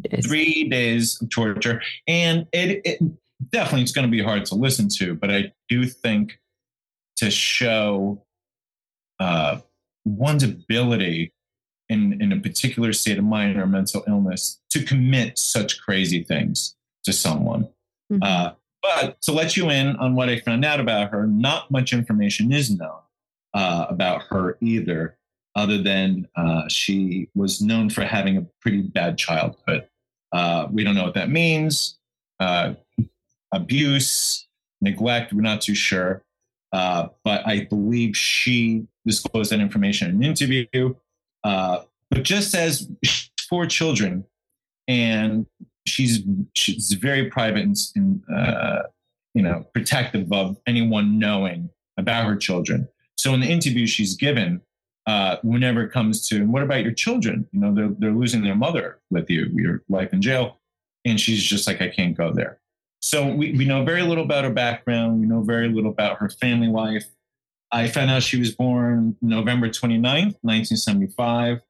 days. 0.00 0.26
Three 0.26 0.68
days 0.68 1.22
of 1.22 1.30
torture. 1.30 1.80
And 2.08 2.48
it, 2.52 2.80
it 2.84 2.98
definitely 3.50 3.82
it's 3.82 3.92
going 3.92 4.06
to 4.06 4.10
be 4.10 4.22
hard 4.22 4.44
to 4.46 4.56
listen 4.56 4.88
to, 4.96 5.14
but 5.14 5.30
I 5.30 5.52
do 5.68 5.86
think 5.86 6.40
to 7.18 7.30
show 7.30 8.24
uh, 9.20 9.60
one's 10.04 10.42
ability 10.42 11.32
in, 11.88 12.20
in 12.20 12.32
a 12.32 12.40
particular 12.40 12.92
state 12.92 13.18
of 13.18 13.24
mind 13.24 13.60
or 13.60 13.66
mental 13.68 14.02
illness 14.08 14.60
to 14.70 14.82
commit 14.82 15.38
such 15.38 15.80
crazy 15.80 16.24
things 16.24 16.74
to 17.04 17.12
someone. 17.12 17.68
Mm-hmm. 18.12 18.22
Uh, 18.22 18.52
but 18.82 19.22
to 19.22 19.32
let 19.32 19.56
you 19.56 19.70
in 19.70 19.96
on 19.96 20.14
what 20.14 20.28
I 20.28 20.40
found 20.40 20.64
out 20.64 20.80
about 20.80 21.10
her, 21.10 21.26
not 21.26 21.70
much 21.70 21.92
information 21.92 22.52
is 22.52 22.70
known 22.70 23.00
uh, 23.54 23.86
about 23.88 24.22
her 24.30 24.58
either, 24.60 25.16
other 25.54 25.78
than 25.80 26.28
uh, 26.36 26.68
she 26.68 27.28
was 27.34 27.60
known 27.60 27.90
for 27.90 28.04
having 28.04 28.36
a 28.36 28.46
pretty 28.60 28.82
bad 28.82 29.18
childhood. 29.18 29.86
Uh, 30.32 30.66
we 30.70 30.82
don't 30.82 30.94
know 30.94 31.04
what 31.04 31.14
that 31.14 31.30
means. 31.30 31.98
Uh, 32.40 32.74
abuse, 33.52 34.48
neglect, 34.80 35.32
we're 35.32 35.42
not 35.42 35.60
too 35.60 35.74
sure. 35.74 36.24
Uh, 36.72 37.08
but 37.22 37.46
I 37.46 37.66
believe 37.66 38.16
she 38.16 38.86
disclosed 39.06 39.52
that 39.52 39.60
information 39.60 40.08
in 40.08 40.16
an 40.16 40.22
interview. 40.22 40.94
Uh, 41.44 41.82
but 42.10 42.22
just 42.22 42.54
as 42.54 42.88
four 43.48 43.66
children, 43.66 44.24
and 44.88 45.46
she's 45.86 46.20
she's 46.54 46.92
very 46.94 47.30
private 47.30 47.62
and, 47.62 47.76
and 47.96 48.22
uh, 48.34 48.82
you 49.34 49.42
know 49.42 49.66
protective 49.74 50.32
of 50.32 50.58
anyone 50.66 51.18
knowing 51.18 51.70
about 51.96 52.26
her 52.26 52.36
children. 52.36 52.88
So 53.16 53.34
in 53.34 53.40
the 53.40 53.48
interview 53.48 53.86
she's 53.86 54.16
given, 54.16 54.62
uh, 55.06 55.36
whenever 55.42 55.82
it 55.82 55.92
comes 55.92 56.26
to 56.28 56.46
what 56.46 56.62
about 56.62 56.82
your 56.82 56.92
children? 56.92 57.48
You 57.52 57.60
know, 57.60 57.74
they're 57.74 57.94
they're 57.98 58.12
losing 58.12 58.42
their 58.42 58.54
mother 58.54 59.00
with 59.10 59.28
you, 59.30 59.50
your 59.54 59.82
life 59.88 60.12
in 60.12 60.22
jail, 60.22 60.60
and 61.04 61.20
she's 61.20 61.42
just 61.42 61.66
like, 61.66 61.80
I 61.82 61.88
can't 61.88 62.16
go 62.16 62.32
there. 62.32 62.58
So 63.00 63.26
we, 63.26 63.52
we 63.52 63.64
know 63.64 63.84
very 63.84 64.02
little 64.02 64.24
about 64.24 64.44
her 64.44 64.52
background. 64.52 65.20
We 65.20 65.26
know 65.26 65.42
very 65.42 65.68
little 65.68 65.90
about 65.90 66.18
her 66.18 66.28
family 66.28 66.68
life. 66.68 67.04
I 67.72 67.88
found 67.88 68.10
out 68.10 68.22
she 68.22 68.38
was 68.38 68.54
born 68.54 69.16
November 69.20 69.68
29th, 69.68 70.36
1975. 70.42 71.60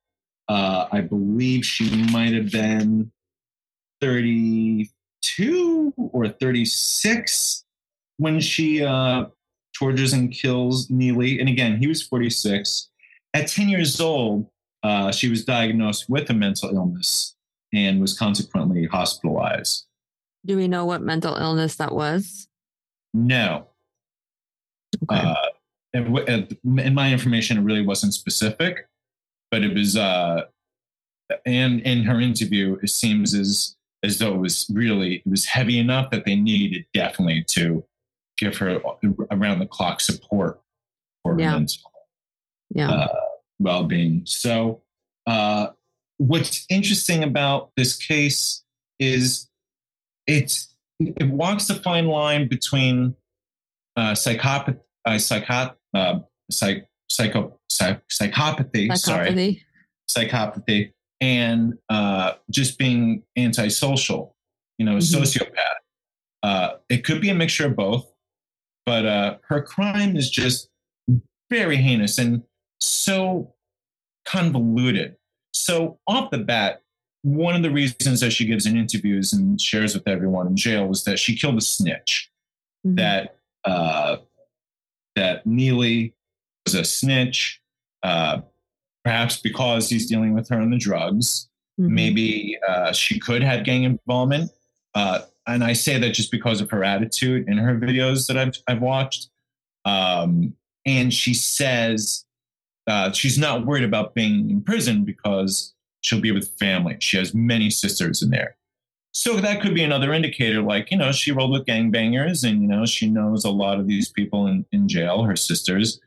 Uh, 0.48 0.88
I 0.92 1.00
believe 1.00 1.64
she 1.64 1.88
might 2.12 2.34
have 2.34 2.50
been 2.50 3.10
32 4.02 5.94
or 5.96 6.28
36 6.28 7.64
when 8.16 8.40
she 8.40 8.84
uh, 8.84 9.26
tortures 9.78 10.12
and 10.12 10.32
kills 10.32 10.90
Neely. 10.90 11.38
And 11.38 11.48
again, 11.48 11.78
he 11.78 11.86
was 11.86 12.02
46. 12.02 12.88
At 13.32 13.46
10 13.46 13.68
years 13.68 14.00
old, 14.00 14.48
uh, 14.82 15.12
she 15.12 15.30
was 15.30 15.44
diagnosed 15.44 16.10
with 16.10 16.28
a 16.30 16.34
mental 16.34 16.74
illness 16.74 17.36
and 17.72 18.00
was 18.00 18.18
consequently 18.18 18.86
hospitalized. 18.86 19.86
Do 20.44 20.56
we 20.56 20.66
know 20.66 20.84
what 20.84 21.00
mental 21.00 21.36
illness 21.36 21.76
that 21.76 21.94
was? 21.94 22.48
No. 23.14 23.68
Okay. 25.04 25.22
Uh, 25.22 25.36
in 25.94 26.94
my 26.94 27.12
information, 27.12 27.58
it 27.58 27.62
really 27.62 27.86
wasn't 27.86 28.14
specific, 28.14 28.88
but 29.50 29.62
it 29.62 29.72
was. 29.72 29.96
Uh, 29.96 30.42
and 31.46 31.80
in 31.80 32.02
her 32.02 32.20
interview, 32.20 32.78
it 32.82 32.90
seems 32.90 33.34
as 33.34 33.76
as 34.04 34.18
though 34.18 34.34
it 34.34 34.38
was 34.38 34.66
really 34.72 35.16
it 35.16 35.26
was 35.26 35.46
heavy 35.46 35.78
enough 35.78 36.10
that 36.10 36.24
they 36.24 36.36
needed 36.36 36.84
definitely 36.92 37.44
to 37.48 37.84
give 38.38 38.56
her 38.56 38.80
around 39.30 39.60
the 39.60 39.66
clock 39.66 40.00
support 40.00 40.60
for 41.22 41.38
yeah. 41.38 41.52
mental 41.52 41.92
yeah. 42.74 42.90
uh, 42.90 43.14
well 43.58 43.84
being. 43.84 44.22
So, 44.24 44.82
uh, 45.26 45.68
what's 46.18 46.66
interesting 46.68 47.22
about 47.22 47.70
this 47.76 47.96
case 47.96 48.62
is 48.98 49.48
it's 50.26 50.74
it 51.00 51.28
walks 51.28 51.66
the 51.66 51.74
fine 51.74 52.06
line 52.06 52.48
between 52.48 53.14
uh, 53.96 54.14
psychopath, 54.14 54.76
uh, 55.04 55.10
psychot, 55.12 55.74
uh, 55.94 56.20
psych, 56.50 56.86
psycho, 57.08 57.58
psych, 57.68 58.02
psychopathy, 58.08 58.88
psychopathy, 58.88 58.98
sorry, 58.98 59.64
psychopathy, 60.08 60.92
and 61.22 61.78
uh, 61.88 62.32
just 62.50 62.78
being 62.78 63.22
antisocial, 63.38 64.34
you 64.76 64.84
know, 64.84 64.96
a 64.96 64.98
mm-hmm. 64.98 65.22
sociopath. 65.22 65.78
Uh, 66.42 66.72
it 66.88 67.04
could 67.04 67.20
be 67.20 67.30
a 67.30 67.34
mixture 67.34 67.66
of 67.66 67.76
both, 67.76 68.12
but 68.84 69.06
uh, 69.06 69.36
her 69.48 69.62
crime 69.62 70.16
is 70.16 70.28
just 70.28 70.68
very 71.48 71.76
heinous 71.76 72.18
and 72.18 72.42
so 72.80 73.54
convoluted. 74.26 75.14
So 75.54 76.00
off 76.08 76.32
the 76.32 76.38
bat, 76.38 76.82
one 77.22 77.54
of 77.54 77.62
the 77.62 77.70
reasons 77.70 78.18
that 78.18 78.32
she 78.32 78.44
gives 78.44 78.66
in 78.66 78.76
interviews 78.76 79.32
and 79.32 79.60
shares 79.60 79.94
with 79.94 80.08
everyone 80.08 80.48
in 80.48 80.56
jail 80.56 80.88
was 80.88 81.04
that 81.04 81.20
she 81.20 81.36
killed 81.36 81.56
a 81.56 81.60
snitch. 81.60 82.32
Mm-hmm. 82.84 82.96
That 82.96 83.36
uh, 83.64 84.16
that 85.14 85.46
Neely 85.46 86.14
was 86.66 86.74
a 86.74 86.84
snitch. 86.84 87.60
Uh, 88.02 88.40
perhaps 89.04 89.40
because 89.40 89.88
he's 89.88 90.08
dealing 90.08 90.34
with 90.34 90.48
her 90.48 90.60
on 90.60 90.70
the 90.70 90.78
drugs. 90.78 91.48
Mm-hmm. 91.80 91.94
Maybe 91.94 92.58
uh, 92.68 92.92
she 92.92 93.18
could 93.18 93.42
have 93.42 93.64
gang 93.64 93.84
involvement. 93.84 94.50
Uh, 94.94 95.20
and 95.46 95.64
I 95.64 95.72
say 95.72 95.98
that 95.98 96.10
just 96.10 96.30
because 96.30 96.60
of 96.60 96.70
her 96.70 96.84
attitude 96.84 97.48
in 97.48 97.58
her 97.58 97.76
videos 97.76 98.26
that 98.28 98.36
I've, 98.36 98.54
I've 98.68 98.82
watched. 98.82 99.30
Um, 99.84 100.54
and 100.86 101.12
she 101.12 101.34
says 101.34 102.24
uh, 102.86 103.12
she's 103.12 103.38
not 103.38 103.66
worried 103.66 103.84
about 103.84 104.14
being 104.14 104.50
in 104.50 104.62
prison 104.62 105.04
because 105.04 105.74
she'll 106.00 106.20
be 106.20 106.32
with 106.32 106.48
family. 106.58 106.96
She 107.00 107.16
has 107.16 107.34
many 107.34 107.70
sisters 107.70 108.22
in 108.22 108.30
there. 108.30 108.56
So 109.12 109.36
that 109.36 109.60
could 109.60 109.74
be 109.74 109.82
another 109.82 110.12
indicator, 110.12 110.62
like, 110.62 110.90
you 110.90 110.96
know, 110.96 111.12
she 111.12 111.32
rolled 111.32 111.52
with 111.52 111.66
gangbangers 111.66 112.48
and, 112.48 112.62
you 112.62 112.68
know, 112.68 112.86
she 112.86 113.10
knows 113.10 113.44
a 113.44 113.50
lot 113.50 113.78
of 113.78 113.86
these 113.86 114.08
people 114.08 114.46
in, 114.46 114.64
in 114.72 114.88
jail, 114.88 115.22
her 115.24 115.36
sisters. 115.36 116.00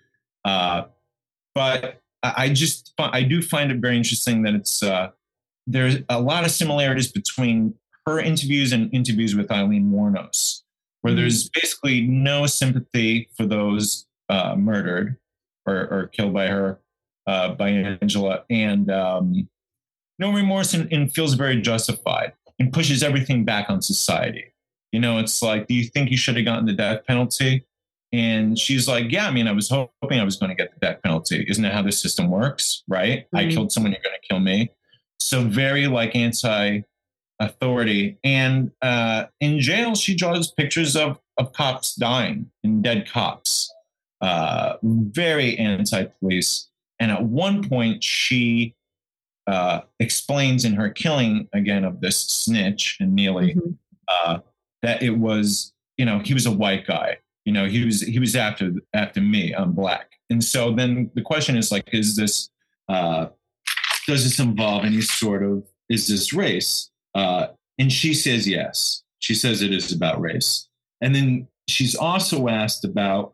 Uh, 0.44 0.86
but 1.54 2.02
I 2.36 2.50
just 2.50 2.94
I 2.98 3.24
do 3.24 3.42
find 3.42 3.72
it 3.72 3.78
very 3.78 3.98
interesting 3.98 4.44
that 4.44 4.54
it's 4.54 4.82
uh, 4.84 5.12
there's 5.68 5.98
a 6.10 6.20
lot 6.20 6.46
of 6.46 6.52
similarities 6.52 7.12
between 7.12 7.74
her 8.06 8.20
interviews 8.20 8.72
and 8.72 8.94
interviews 8.94 9.36
with 9.36 9.52
Aileen 9.52 9.92
Wuornos, 9.92 10.62
where 11.02 11.12
mm-hmm. 11.12 11.22
there's 11.22 11.50
basically 11.50 12.02
no 12.02 12.46
sympathy 12.46 13.30
for 13.36 13.46
those 13.46 14.06
uh, 14.30 14.56
murdered 14.56 15.18
or, 15.66 15.76
or, 15.76 16.08
killed 16.08 16.34
by 16.34 16.48
her 16.48 16.80
uh, 17.28 17.54
by 17.54 17.70
Angela, 17.70 18.44
and 18.50 18.92
um, 18.92 19.50
no 20.20 20.32
remorse 20.32 20.74
and, 20.74 20.92
and 20.92 21.14
feels 21.14 21.34
very 21.34 21.60
justified 21.62 22.34
and 22.60 22.72
pushes 22.72 23.04
everything 23.04 23.44
back 23.44 23.70
on 23.70 23.82
society. 23.82 24.54
You 24.92 25.00
know, 25.00 25.18
it's 25.18 25.42
like, 25.42 25.68
do 25.68 25.74
you 25.74 25.86
think 25.86 26.10
you 26.12 26.18
should 26.18 26.38
have 26.38 26.46
gotten 26.46 26.66
the 26.66 26.74
death 26.74 27.06
penalty? 27.06 27.66
And 28.14 28.58
she's 28.58 28.88
like, 28.88 29.12
Yeah, 29.12 29.28
I 29.28 29.32
mean, 29.32 29.48
I 29.48 29.52
was 29.52 29.70
hoping 29.70 30.20
I 30.20 30.24
was 30.24 30.38
going 30.38 30.50
to 30.50 30.56
get 30.56 30.74
the 30.74 30.80
death 30.80 31.02
penalty. 31.04 31.46
Isn't 31.48 31.64
that 31.64 31.74
how 31.74 31.82
the 31.82 31.92
system 31.92 32.30
works? 32.30 32.84
Right? 32.88 33.26
Mm-hmm. 33.26 33.38
I 33.38 33.48
killed 33.48 33.72
someone, 33.72 33.92
you're 33.92 34.02
going 34.02 34.18
to 34.22 34.28
kill 34.28 34.40
me. 34.40 34.72
So, 35.20 35.44
very 35.44 35.88
like 35.88 36.16
anti 36.16 36.82
authority. 37.40 38.18
And 38.24 38.72
uh, 38.82 39.26
in 39.42 39.60
jail, 39.60 39.96
she 39.96 40.16
draws 40.16 40.52
pictures 40.52 40.96
of, 40.96 41.20
of 41.38 41.54
cops 41.54 41.96
dying 41.96 42.52
and 42.64 42.84
dead 42.84 43.10
cops. 43.10 43.72
Uh, 44.22 44.78
very 44.84 45.58
anti 45.58 46.06
police. 46.20 46.70
And 47.00 47.12
at 47.12 47.24
one 47.24 47.68
point, 47.68 48.04
she 48.04 48.76
uh, 49.48 49.82
explains 50.00 50.66
in 50.66 50.74
her 50.74 50.90
killing 50.90 51.48
again 51.54 51.84
of 51.84 52.02
this 52.02 52.18
snitch 52.18 52.98
and 53.00 53.14
Neely 53.14 53.56
mm-hmm. 53.56 53.72
uh, 54.08 54.40
that 54.82 55.04
it 55.04 55.18
was, 55.18 55.74
you 55.98 56.06
know, 56.06 56.20
he 56.20 56.34
was 56.34 56.46
a 56.46 56.52
white 56.52 56.88
guy 56.88 57.18
you 57.46 57.54
know 57.54 57.66
he 57.66 57.86
was 57.86 58.02
he 58.02 58.20
was 58.20 58.36
after 58.36 58.74
after 58.94 59.22
me 59.22 59.54
i'm 59.54 59.72
black 59.72 60.12
and 60.30 60.44
so 60.44 60.74
then 60.74 61.10
the 61.16 61.22
question 61.22 61.56
is 61.56 61.72
like 61.72 61.88
is 61.94 62.16
this 62.16 62.50
uh 62.90 63.28
does 64.08 64.24
this 64.24 64.40
involve 64.40 64.84
any 64.84 65.02
sort 65.02 65.44
of 65.44 65.64
is 65.90 66.08
this 66.08 66.34
race 66.34 66.92
uh 67.16 67.48
and 67.80 67.92
she 67.92 68.14
says 68.14 68.48
yes 68.48 69.04
She 69.26 69.34
says 69.34 69.64
it 69.64 69.74
is 69.74 69.92
about 69.92 70.22
race. 70.22 70.68
And 71.02 71.16
then 71.16 71.48
she's 71.68 71.96
also 71.96 72.48
asked 72.48 72.86
about 72.86 73.34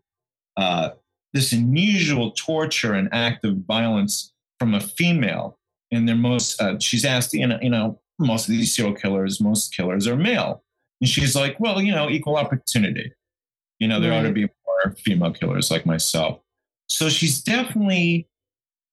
uh, 0.56 0.92
this 1.34 1.52
unusual 1.52 2.32
torture 2.32 2.94
and 2.94 3.10
act 3.12 3.44
of 3.44 3.58
violence 3.68 4.32
from 4.58 4.74
a 4.74 4.80
female. 4.80 5.60
And 5.92 6.08
their 6.08 6.16
most, 6.16 6.62
uh, 6.62 6.80
she's 6.80 7.04
asked, 7.04 7.34
you 7.34 7.46
know, 7.46 7.60
you 7.62 7.70
know, 7.70 8.00
most 8.20 8.48
of 8.48 8.54
these 8.54 8.74
serial 8.74 8.96
killers, 8.96 9.42
most 9.42 9.76
killers 9.76 10.08
are 10.08 10.16
male. 10.16 10.64
And 11.02 11.10
she's 11.10 11.36
like, 11.36 11.60
well, 11.60 11.82
you 11.82 11.92
know, 11.92 12.10
equal 12.10 12.38
opportunity. 12.38 13.12
You 13.82 13.88
know, 13.88 14.00
there 14.00 14.12
right. 14.12 14.20
ought 14.20 14.28
to 14.28 14.32
be 14.32 14.48
more 14.68 14.96
female 14.96 15.34
killers 15.34 15.72
like 15.72 15.88
myself. 15.88 16.40
So 16.88 17.10
she's 17.10 17.42
definitely 17.42 18.28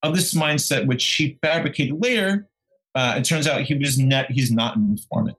of 0.02 0.16
this 0.16 0.33
mindset, 0.33 0.87
which 0.87 1.02
she 1.02 1.38
fabricated 1.42 2.00
later. 2.00 2.49
Uh, 2.95 3.16
it 3.18 3.25
turns 3.25 3.47
out 3.47 3.61
he 3.61 3.75
was 3.75 3.99
net, 3.99 4.30
he's 4.30 4.50
not 4.50 4.76
an 4.76 4.88
informant. 4.88 5.37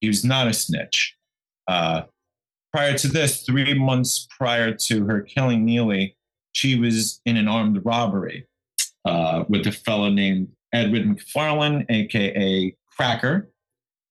He 0.00 0.06
was 0.06 0.24
not 0.24 0.46
a 0.46 0.52
snitch. 0.52 1.16
Uh, 1.66 2.02
prior 2.72 2.96
to 2.98 3.08
this, 3.08 3.42
three 3.42 3.74
months 3.74 4.28
prior 4.30 4.72
to 4.72 5.04
her 5.06 5.22
killing 5.22 5.64
Neely, 5.64 6.16
she 6.52 6.78
was 6.78 7.20
in 7.26 7.36
an 7.36 7.48
armed 7.48 7.84
robbery 7.84 8.46
uh, 9.04 9.42
with 9.48 9.66
a 9.66 9.72
fellow 9.72 10.08
named 10.08 10.52
Edward 10.72 11.02
McFarland, 11.02 11.90
aka 11.90 12.76
Cracker. 12.96 13.50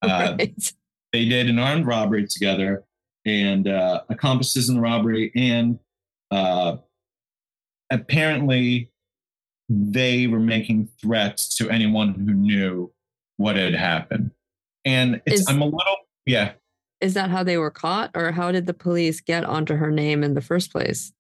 Uh, 0.02 0.36
right. 0.40 0.74
They 1.14 1.24
did 1.24 1.48
an 1.48 1.58
armed 1.58 1.86
robbery 1.86 2.28
together, 2.28 2.84
and 3.26 3.68
uh, 3.68 4.02
accomplices 4.10 4.70
in 4.70 4.76
the 4.76 4.82
robbery, 4.82 5.32
and 5.36 5.80
uh, 6.32 6.78
apparently 7.90 8.92
they 9.70 10.28
were 10.28 10.40
making 10.40 10.90
threats 11.02 11.56
to 11.56 11.70
anyone 11.70 12.14
who 12.14 12.34
knew 12.34 12.92
what 13.38 13.56
had 13.56 13.74
happened. 13.74 14.32
And 14.86 15.22
Is, 15.26 15.48
I'm 15.48 15.62
a 15.62 15.66
little, 15.66 15.98
yeah. 16.26 16.54
Is 17.02 17.14
that 17.14 17.30
how 17.30 17.44
they 17.44 17.58
were 17.58 17.72
caught, 17.72 18.12
or 18.14 18.32
how 18.32 18.52
did 18.52 18.66
the 18.66 18.74
police 18.74 19.22
get 19.22 19.44
onto 19.44 19.76
her 19.76 19.92
name 19.92 20.24
in 20.24 20.34
the 20.34 20.42
first 20.42 20.72
place? 20.72 21.14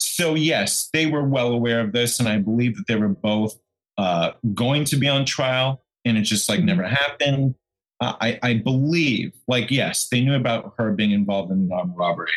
So, 0.00 0.34
yes, 0.34 0.90
they 0.92 1.06
were 1.06 1.24
well 1.24 1.48
aware 1.48 1.80
of 1.80 1.92
this. 1.92 2.20
And 2.20 2.28
I 2.28 2.38
believe 2.38 2.76
that 2.76 2.86
they 2.86 2.96
were 2.96 3.08
both 3.08 3.58
uh, 3.98 4.32
going 4.54 4.84
to 4.84 4.96
be 4.96 5.08
on 5.08 5.24
trial, 5.24 5.82
and 6.04 6.16
it 6.16 6.22
just 6.22 6.48
like 6.48 6.58
mm-hmm. 6.60 6.66
never 6.66 6.82
happened. 6.84 7.54
Uh, 8.04 8.16
I, 8.20 8.38
I 8.42 8.54
believe, 8.54 9.32
like, 9.48 9.70
yes, 9.70 10.08
they 10.08 10.20
knew 10.20 10.34
about 10.34 10.74
her 10.76 10.92
being 10.92 11.12
involved 11.12 11.50
in 11.50 11.68
the 11.68 11.74
armed 11.74 11.96
robbery. 11.96 12.32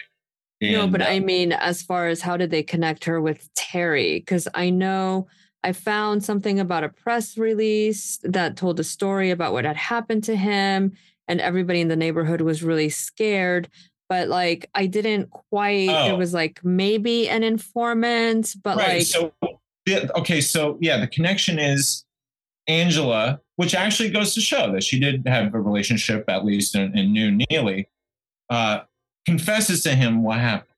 And, 0.62 0.72
no, 0.72 0.88
but 0.88 1.02
I 1.02 1.20
mean, 1.20 1.52
as 1.52 1.82
far 1.82 2.08
as 2.08 2.22
how 2.22 2.38
did 2.38 2.52
they 2.52 2.64
connect 2.64 3.04
her 3.04 3.20
with 3.20 3.54
Terry? 3.54 4.20
Because 4.20 4.48
I 4.54 4.70
know 4.70 5.28
I 5.64 5.74
found 5.74 6.24
something 6.24 6.62
about 6.62 6.86
a 6.86 6.90
press 6.90 7.38
release 7.38 8.18
that 8.24 8.56
told 8.56 8.80
a 8.80 8.84
story 8.86 9.30
about 9.30 9.52
what 9.52 9.66
had 9.66 9.76
happened 9.76 10.24
to 10.24 10.38
him, 10.38 10.94
and 11.28 11.42
everybody 11.42 11.82
in 11.82 11.90
the 11.90 11.98
neighborhood 11.98 12.40
was 12.40 12.64
really 12.64 12.88
scared. 12.88 13.68
But 14.08 14.30
like, 14.30 14.70
I 14.74 14.86
didn't 14.86 15.30
quite. 15.30 15.90
Oh. 15.90 16.14
It 16.14 16.18
was 16.18 16.34
like 16.34 16.64
maybe 16.64 17.28
an 17.28 17.44
informant, 17.44 18.56
but 18.64 18.78
right. 18.78 19.00
like. 19.00 19.06
So, 19.06 19.34
okay, 19.90 20.40
so 20.40 20.78
yeah, 20.80 20.98
the 20.98 21.08
connection 21.08 21.60
is 21.60 22.06
Angela, 22.68 23.40
which 23.56 23.74
actually 23.74 24.10
goes 24.10 24.34
to 24.36 24.42
show 24.42 24.72
that 24.72 24.84
she 24.84 25.00
did 25.00 25.28
have 25.28 25.54
a 25.54 25.62
relationship, 25.62 26.26
at 26.28 26.46
least, 26.46 26.76
and, 26.76 26.98
and 26.98 27.14
knew 27.14 27.32
Neely. 27.50 27.90
Uh, 28.50 28.82
confesses 29.26 29.84
to 29.84 29.94
him 29.94 30.24
what 30.24 30.40
happened. 30.40 30.70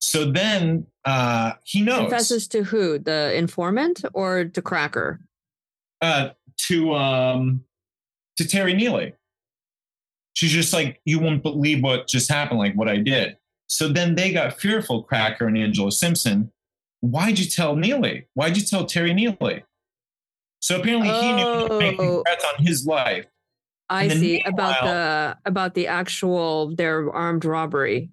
So 0.00 0.30
then 0.30 0.86
uh, 1.04 1.52
he 1.64 1.82
knows. 1.82 2.00
Confesses 2.00 2.48
to 2.48 2.64
who? 2.64 2.98
The 2.98 3.34
informant 3.34 4.04
or 4.12 4.44
to 4.44 4.62
Cracker? 4.62 5.20
Uh, 6.00 6.30
to 6.68 6.94
um, 6.94 7.64
to 8.36 8.46
Terry 8.46 8.74
Neely. 8.74 9.14
She's 10.34 10.50
just 10.50 10.72
like, 10.72 11.00
you 11.04 11.20
won't 11.20 11.42
believe 11.42 11.82
what 11.82 12.08
just 12.08 12.30
happened, 12.30 12.58
like 12.58 12.74
what 12.74 12.88
I 12.88 12.96
did. 12.96 13.36
So 13.68 13.88
then 13.88 14.14
they 14.14 14.32
got 14.32 14.58
fearful, 14.58 15.02
Cracker 15.04 15.46
and 15.46 15.56
Angela 15.56 15.92
Simpson. 15.92 16.50
Why'd 17.00 17.38
you 17.38 17.46
tell 17.46 17.76
Neely? 17.76 18.26
Why'd 18.34 18.56
you 18.56 18.64
tell 18.64 18.84
Terry 18.84 19.14
Neely? 19.14 19.64
So 20.64 20.80
apparently 20.80 21.10
he 21.10 21.32
knew 21.34 21.78
he 21.78 21.96
oh. 21.98 22.22
threats 22.22 22.42
on 22.42 22.64
his 22.64 22.86
life. 22.86 23.26
I 23.90 24.08
see 24.08 24.40
about 24.46 24.82
the 24.82 25.36
about 25.44 25.74
the 25.74 25.88
actual 25.88 26.74
their 26.74 27.12
armed 27.12 27.44
robbery. 27.44 28.08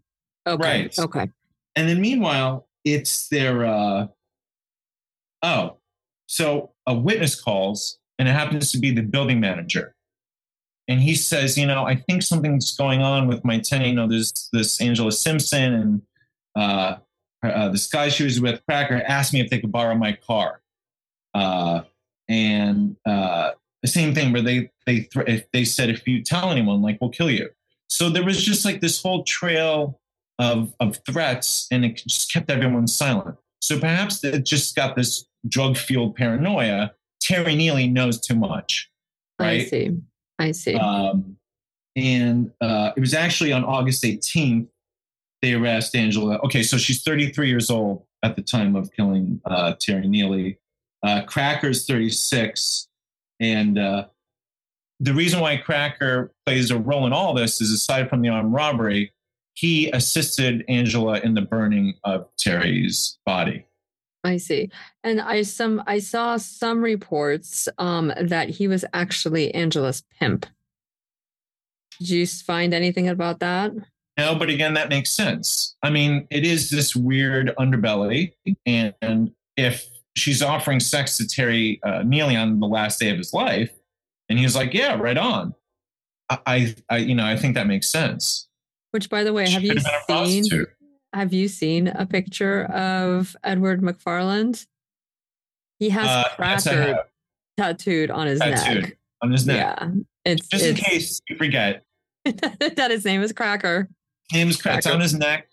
Okay. 0.45 0.81
Right. 0.81 0.99
Okay. 0.99 1.29
And 1.77 1.87
then 1.87 2.01
meanwhile, 2.01 2.67
it's 2.83 3.29
their 3.29 3.65
uh 3.65 4.07
oh, 5.41 5.77
so 6.27 6.73
a 6.85 6.93
witness 6.93 7.39
calls 7.39 7.99
and 8.19 8.27
it 8.27 8.33
happens 8.33 8.73
to 8.73 8.79
be 8.79 8.91
the 8.91 9.03
building 9.03 9.39
manager. 9.39 9.95
And 10.89 10.99
he 10.99 11.15
says, 11.15 11.57
you 11.57 11.65
know, 11.65 11.85
I 11.85 11.95
think 11.95 12.21
something's 12.21 12.75
going 12.75 13.01
on 13.01 13.29
with 13.29 13.45
my 13.45 13.59
tenant. 13.59 13.91
You 13.91 13.95
know, 13.95 14.09
there's 14.09 14.49
this 14.51 14.81
Angela 14.81 15.13
Simpson 15.13 15.73
and 15.73 16.01
uh, 16.57 16.95
uh, 17.43 17.69
this 17.69 17.87
guy 17.87 18.09
she 18.09 18.25
was 18.25 18.41
with, 18.41 18.61
Cracker, 18.65 19.01
asked 19.07 19.31
me 19.31 19.39
if 19.39 19.49
they 19.49 19.59
could 19.59 19.71
borrow 19.71 19.95
my 19.95 20.11
car. 20.27 20.61
Uh, 21.33 21.83
and 22.31 22.95
uh, 23.05 23.51
the 23.81 23.87
same 23.87 24.15
thing 24.15 24.31
where 24.31 24.41
they 24.41 24.71
they 24.85 25.01
th- 25.01 25.45
they 25.51 25.65
said 25.65 25.89
if 25.89 26.07
you 26.07 26.23
tell 26.23 26.49
anyone, 26.51 26.81
like 26.81 26.97
we'll 27.01 27.09
kill 27.09 27.29
you. 27.29 27.49
So 27.87 28.09
there 28.09 28.23
was 28.23 28.43
just 28.43 28.63
like 28.63 28.81
this 28.81 29.01
whole 29.01 29.23
trail 29.23 29.99
of 30.39 30.73
of 30.79 30.99
threats, 31.05 31.67
and 31.71 31.83
it 31.83 32.01
just 32.07 32.31
kept 32.31 32.49
everyone 32.49 32.87
silent. 32.87 33.37
So 33.61 33.79
perhaps 33.79 34.23
it 34.23 34.45
just 34.45 34.75
got 34.75 34.95
this 34.95 35.25
drug 35.47 35.77
fueled 35.77 36.15
paranoia. 36.15 36.93
Terry 37.21 37.55
Neely 37.55 37.87
knows 37.87 38.19
too 38.19 38.35
much. 38.35 38.89
Right? 39.39 39.61
I 39.61 39.65
see. 39.65 39.97
I 40.39 40.51
see. 40.51 40.75
Um, 40.75 41.37
and 41.95 42.51
uh, 42.61 42.91
it 42.95 42.99
was 42.99 43.13
actually 43.13 43.51
on 43.51 43.63
August 43.63 44.03
18th 44.03 44.67
they 45.41 45.53
arrest 45.53 45.95
Angela. 45.95 46.37
Okay, 46.45 46.63
so 46.63 46.77
she's 46.77 47.01
33 47.03 47.49
years 47.49 47.69
old 47.69 48.05
at 48.23 48.35
the 48.35 48.41
time 48.41 48.75
of 48.75 48.91
killing 48.93 49.41
uh, 49.45 49.73
Terry 49.79 50.07
Neely. 50.07 50.59
Uh, 51.03 51.21
Cracker's 51.23 51.85
36. 51.85 52.87
And 53.39 53.79
uh, 53.79 54.05
the 54.99 55.13
reason 55.13 55.39
why 55.39 55.57
Cracker 55.57 56.31
plays 56.45 56.71
a 56.71 56.77
role 56.77 57.07
in 57.07 57.13
all 57.13 57.33
this 57.33 57.59
is 57.59 57.71
aside 57.71 58.09
from 58.09 58.21
the 58.21 58.29
armed 58.29 58.53
robbery, 58.53 59.11
he 59.53 59.89
assisted 59.91 60.63
Angela 60.69 61.19
in 61.19 61.33
the 61.33 61.41
burning 61.41 61.95
of 62.03 62.27
Terry's 62.37 63.17
body. 63.25 63.65
I 64.23 64.37
see. 64.37 64.69
And 65.03 65.19
I 65.19 65.41
some 65.41 65.81
I 65.87 65.97
saw 65.99 66.37
some 66.37 66.81
reports 66.81 67.67
um, 67.79 68.13
that 68.21 68.49
he 68.49 68.67
was 68.67 68.85
actually 68.93 69.53
Angela's 69.55 70.03
pimp. 70.19 70.45
Did 71.99 72.09
you 72.09 72.27
find 72.27 72.73
anything 72.73 73.09
about 73.09 73.39
that? 73.39 73.71
No, 74.17 74.35
but 74.35 74.49
again, 74.49 74.75
that 74.75 74.89
makes 74.89 75.11
sense. 75.11 75.75
I 75.81 75.89
mean, 75.89 76.27
it 76.29 76.45
is 76.45 76.69
this 76.69 76.95
weird 76.95 77.53
underbelly, 77.57 78.33
and, 78.65 78.93
and 79.01 79.31
if 79.57 79.87
she's 80.15 80.41
offering 80.41 80.79
sex 80.79 81.17
to 81.17 81.27
Terry 81.27 81.79
uh, 81.83 82.03
Neely 82.03 82.35
on 82.35 82.59
the 82.59 82.67
last 82.67 82.99
day 82.99 83.09
of 83.09 83.17
his 83.17 83.33
life. 83.33 83.71
And 84.29 84.39
he's 84.39 84.55
like, 84.55 84.73
yeah, 84.73 84.95
right 84.95 85.17
on. 85.17 85.53
I, 86.29 86.75
I, 86.89 86.97
you 86.97 87.15
know, 87.15 87.25
I 87.25 87.35
think 87.35 87.55
that 87.55 87.67
makes 87.67 87.89
sense. 87.89 88.47
Which, 88.91 89.09
by 89.09 89.23
the 89.23 89.33
way, 89.33 89.49
have 89.49 89.63
you 89.63 89.77
seen? 90.07 90.45
Have 91.13 91.33
you 91.33 91.49
seen 91.49 91.87
a 91.87 92.05
picture 92.05 92.65
of 92.65 93.35
Edward 93.43 93.81
McFarland? 93.81 94.65
He 95.79 95.89
has 95.89 96.07
uh, 96.07 96.29
cracker 96.35 97.03
tattooed 97.57 98.11
on 98.11 98.27
his 98.27 98.39
tattooed 98.39 98.83
neck. 98.83 98.97
On 99.21 99.31
his 99.31 99.45
neck. 99.45 99.57
Yeah, 99.57 99.89
it's 100.23 100.47
just 100.47 100.63
it's, 100.63 100.79
in 100.79 100.85
case 100.85 101.21
you 101.27 101.35
forget 101.35 101.83
that 102.25 102.91
his 102.91 103.03
name 103.03 103.21
is 103.21 103.33
Cracker. 103.33 103.89
Name 104.31 104.47
is 104.47 104.61
Cracker. 104.61 104.77
It's 104.77 104.87
on 104.87 105.01
his 105.01 105.13
neck. 105.13 105.49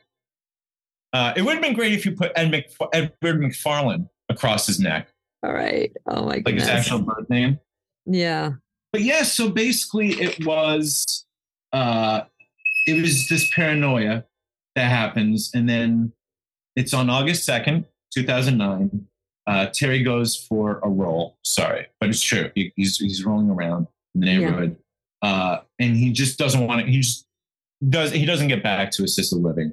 Uh, 1.12 1.32
it 1.34 1.42
would 1.42 1.54
have 1.54 1.62
been 1.62 1.74
great 1.74 1.92
if 1.92 2.06
you 2.06 2.12
put 2.12 2.30
Ed 2.36 2.52
McF- 2.52 2.88
Edward 2.92 3.40
McFarland 3.40 4.08
across 4.28 4.66
his 4.66 4.80
neck. 4.80 5.08
All 5.42 5.52
right. 5.52 5.92
Oh 6.06 6.24
my 6.24 6.36
god. 6.36 6.46
Like 6.46 6.54
his 6.54 6.68
actual 6.68 7.00
birth 7.00 7.28
name. 7.30 7.58
Yeah. 8.06 8.52
But 8.92 9.02
yeah, 9.02 9.22
so 9.22 9.50
basically 9.50 10.10
it 10.20 10.44
was 10.44 11.24
uh 11.72 12.22
it 12.86 13.02
was 13.02 13.28
this 13.28 13.50
paranoia 13.54 14.24
that 14.74 14.90
happens, 14.90 15.50
and 15.54 15.68
then 15.68 16.12
it's 16.76 16.94
on 16.94 17.10
August 17.10 17.46
2nd, 17.48 17.84
2009. 18.14 19.06
Uh, 19.46 19.66
Terry 19.66 20.02
goes 20.02 20.36
for 20.36 20.78
a 20.82 20.88
roll. 20.88 21.36
Sorry, 21.44 21.86
but 22.00 22.08
it's 22.08 22.22
true. 22.22 22.50
He, 22.54 22.72
he's 22.76 22.96
he's 22.98 23.24
rolling 23.24 23.50
around 23.50 23.88
in 24.14 24.20
the 24.20 24.26
neighborhood, 24.26 24.76
yeah. 25.22 25.28
uh, 25.28 25.60
and 25.78 25.96
he 25.96 26.12
just 26.12 26.38
doesn't 26.38 26.66
want 26.66 26.82
to. 26.82 26.90
He 26.90 27.00
just 27.00 27.26
does. 27.88 28.12
He 28.12 28.24
doesn't 28.24 28.48
get 28.48 28.62
back 28.62 28.90
to 28.92 29.04
assisted 29.04 29.36
living. 29.36 29.72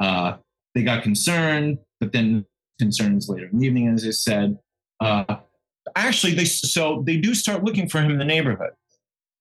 Uh, 0.00 0.36
they 0.74 0.82
got 0.82 1.02
concerned, 1.02 1.78
but 2.00 2.12
then 2.12 2.46
concerns 2.78 3.28
later 3.28 3.48
in 3.52 3.58
the 3.58 3.66
evening, 3.66 3.88
as 3.88 4.06
I 4.06 4.10
said. 4.10 4.58
Uh, 5.00 5.36
actually, 5.94 6.34
they 6.34 6.44
so 6.44 7.02
they 7.06 7.16
do 7.16 7.34
start 7.34 7.64
looking 7.64 7.88
for 7.88 8.00
him 8.00 8.10
in 8.10 8.18
the 8.18 8.24
neighborhood. 8.24 8.70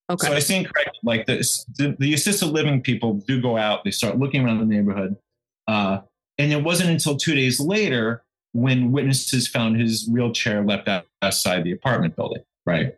Okay. 0.09 0.27
So 0.27 0.33
I 0.33 0.39
stand 0.39 0.71
corrected. 0.71 0.99
Like 1.03 1.25
this, 1.25 1.65
the, 1.77 1.95
the, 1.99 2.13
assisted 2.13 2.47
living 2.47 2.81
people 2.81 3.15
do 3.27 3.41
go 3.41 3.57
out. 3.57 3.83
They 3.83 3.91
start 3.91 4.19
looking 4.19 4.45
around 4.45 4.59
the 4.59 4.65
neighborhood, 4.65 5.15
uh, 5.67 5.99
and 6.37 6.51
it 6.51 6.63
wasn't 6.63 6.91
until 6.91 7.17
two 7.17 7.33
days 7.33 7.59
later 7.59 8.23
when 8.53 8.91
witnesses 8.91 9.47
found 9.47 9.79
his 9.79 10.07
wheelchair 10.07 10.63
left 10.63 10.87
outside 11.21 11.63
the 11.63 11.71
apartment 11.71 12.15
building. 12.15 12.43
Right. 12.65 12.85
right. 12.85 12.95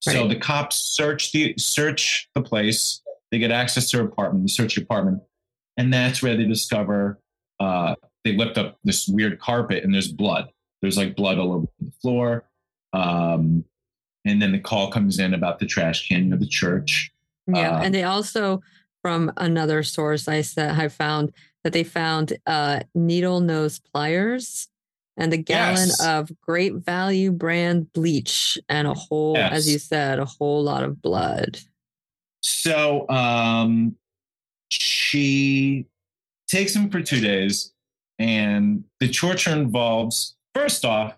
So 0.00 0.26
the 0.26 0.36
cops 0.36 0.76
search 0.76 1.32
the 1.32 1.54
search 1.58 2.28
the 2.34 2.42
place. 2.42 3.02
They 3.30 3.38
They 3.38 3.40
get 3.40 3.50
access 3.50 3.90
to 3.90 3.98
her 3.98 4.04
apartment, 4.04 4.44
they 4.44 4.52
search 4.52 4.76
the 4.76 4.82
apartment, 4.82 5.22
and 5.76 5.92
that's 5.92 6.22
where 6.22 6.36
they 6.36 6.44
discover 6.44 7.20
uh, 7.60 7.96
they 8.26 8.36
lift 8.36 8.58
up 8.58 8.78
this 8.82 9.06
weird 9.06 9.38
carpet 9.38 9.84
and 9.84 9.94
there's 9.94 10.10
blood. 10.10 10.48
There's 10.82 10.98
like 10.98 11.14
blood 11.14 11.38
all 11.38 11.52
over 11.52 11.66
the 11.80 11.92
floor. 12.02 12.44
Um, 12.92 13.64
and 14.24 14.42
then 14.42 14.50
the 14.50 14.58
call 14.58 14.90
comes 14.90 15.20
in 15.20 15.32
about 15.32 15.60
the 15.60 15.66
trash 15.66 16.08
can 16.08 16.32
of 16.32 16.40
the 16.40 16.48
church. 16.48 17.12
Yeah, 17.46 17.76
uh, 17.76 17.82
and 17.82 17.94
they 17.94 18.02
also, 18.02 18.62
from 19.02 19.32
another 19.36 19.84
source, 19.84 20.26
I 20.26 20.40
said 20.40 20.72
I 20.72 20.88
found 20.88 21.32
that 21.62 21.72
they 21.72 21.84
found 21.84 22.36
uh, 22.46 22.80
needle 22.94 23.40
nose 23.40 23.78
pliers 23.78 24.68
and 25.16 25.32
a 25.32 25.36
gallon 25.36 25.86
yes. 25.86 26.04
of 26.04 26.30
great 26.40 26.74
value 26.74 27.30
brand 27.30 27.92
bleach 27.92 28.58
and 28.68 28.88
a 28.88 28.94
whole, 28.94 29.34
yes. 29.36 29.52
as 29.52 29.72
you 29.72 29.78
said, 29.78 30.18
a 30.18 30.24
whole 30.24 30.62
lot 30.64 30.82
of 30.82 31.00
blood. 31.00 31.58
So 32.42 33.08
um, 33.08 33.94
she 34.68 35.86
takes 36.48 36.74
him 36.74 36.90
for 36.90 37.00
two 37.00 37.20
days, 37.20 37.72
and 38.18 38.84
the 39.00 39.08
torture 39.08 39.50
involves 39.50 40.36
first 40.54 40.84
off, 40.84 41.16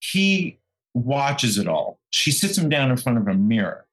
he 0.00 0.58
watches 0.92 1.58
it 1.58 1.66
all. 1.66 1.98
She 2.10 2.30
sits 2.30 2.56
him 2.56 2.68
down 2.68 2.90
in 2.90 2.96
front 2.96 3.18
of 3.18 3.26
a 3.26 3.34
mirror, 3.34 3.86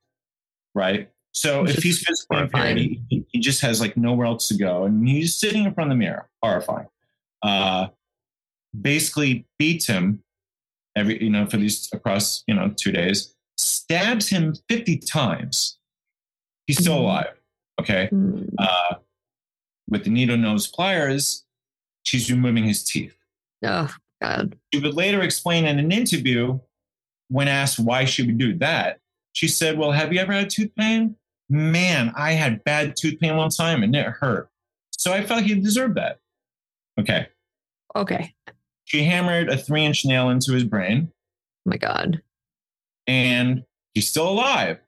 right? 0.76 1.10
So 1.34 1.66
if 1.66 1.82
he's 1.82 2.04
physically 2.04 2.40
impaired, 2.40 2.78
he, 2.78 3.26
he, 3.30 3.40
just 3.40 3.62
has 3.62 3.80
like 3.80 3.96
nowhere 3.96 4.28
else 4.28 4.50
to 4.50 4.58
go, 4.58 4.84
and 4.84 5.08
he's 5.08 5.34
sitting 5.34 5.64
in 5.64 5.74
front 5.74 5.90
of 5.90 5.98
the 5.98 6.00
mirror, 6.00 6.30
horrifying. 6.44 6.88
Uh, 7.42 7.88
basically 8.80 9.46
beats 9.58 9.88
him 9.88 10.24
every 10.96 11.22
you 11.24 11.30
know 11.30 11.46
for 11.46 11.58
these 11.58 11.90
across 11.94 12.44
you 12.48 12.54
know 12.54 12.74
two 12.76 12.92
days, 12.92 13.34
stabs 13.58 14.28
him 14.28 14.54
fifty 14.68 14.98
times. 14.98 15.78
He's 16.68 16.80
still 16.80 16.96
mm-hmm. 16.96 17.04
alive. 17.04 17.34
Okay, 17.80 18.10
mm-hmm. 18.12 18.54
uh, 18.60 18.96
with 19.90 20.04
the 20.04 20.10
needle 20.10 20.38
nose 20.38 20.68
pliers, 20.68 21.46
she's 22.04 22.32
removing 22.32 22.64
his 22.64 22.84
teeth. 22.84 23.16
Oh 23.64 23.94
God! 24.22 24.58
She 24.74 24.80
would 24.80 24.94
later 24.94 25.22
explain 25.22 25.66
in 25.66 25.80
an 25.80 25.92
interview 25.92 26.60
when 27.30 27.48
asked 27.48 27.80
why 27.80 28.06
she 28.06 28.24
would 28.24 28.38
do 28.38 28.58
that. 28.60 29.00
She 29.34 29.48
said, 29.48 29.78
"Well, 29.78 29.92
have 29.92 30.12
you 30.14 30.20
ever 30.20 30.34
had 30.34 30.50
tooth 30.50 30.72
pain?" 30.76 31.16
man, 31.52 32.14
I 32.16 32.32
had 32.32 32.64
bad 32.64 32.96
tooth 32.96 33.20
pain 33.20 33.36
one 33.36 33.50
time 33.50 33.84
and 33.84 33.96
it 33.96 34.06
hurt. 34.08 34.50
So 34.98 35.12
I 35.12 35.24
felt 35.24 35.44
he 35.44 35.54
deserved 35.56 35.96
that. 35.96 36.20
Okay. 37.00 37.28
Okay. 37.96 38.34
She 38.86 39.04
hammered 39.04 39.50
a 39.50 39.58
three 39.58 39.86
inch 39.86 40.06
nail 40.06 40.30
into 40.30 40.54
his 40.54 40.64
brain. 40.64 41.12
Oh 41.12 41.70
my 41.70 41.78
God. 41.78 42.22
And 43.06 43.64
he's 43.94 44.08
still 44.08 44.30
alive. 44.30 44.80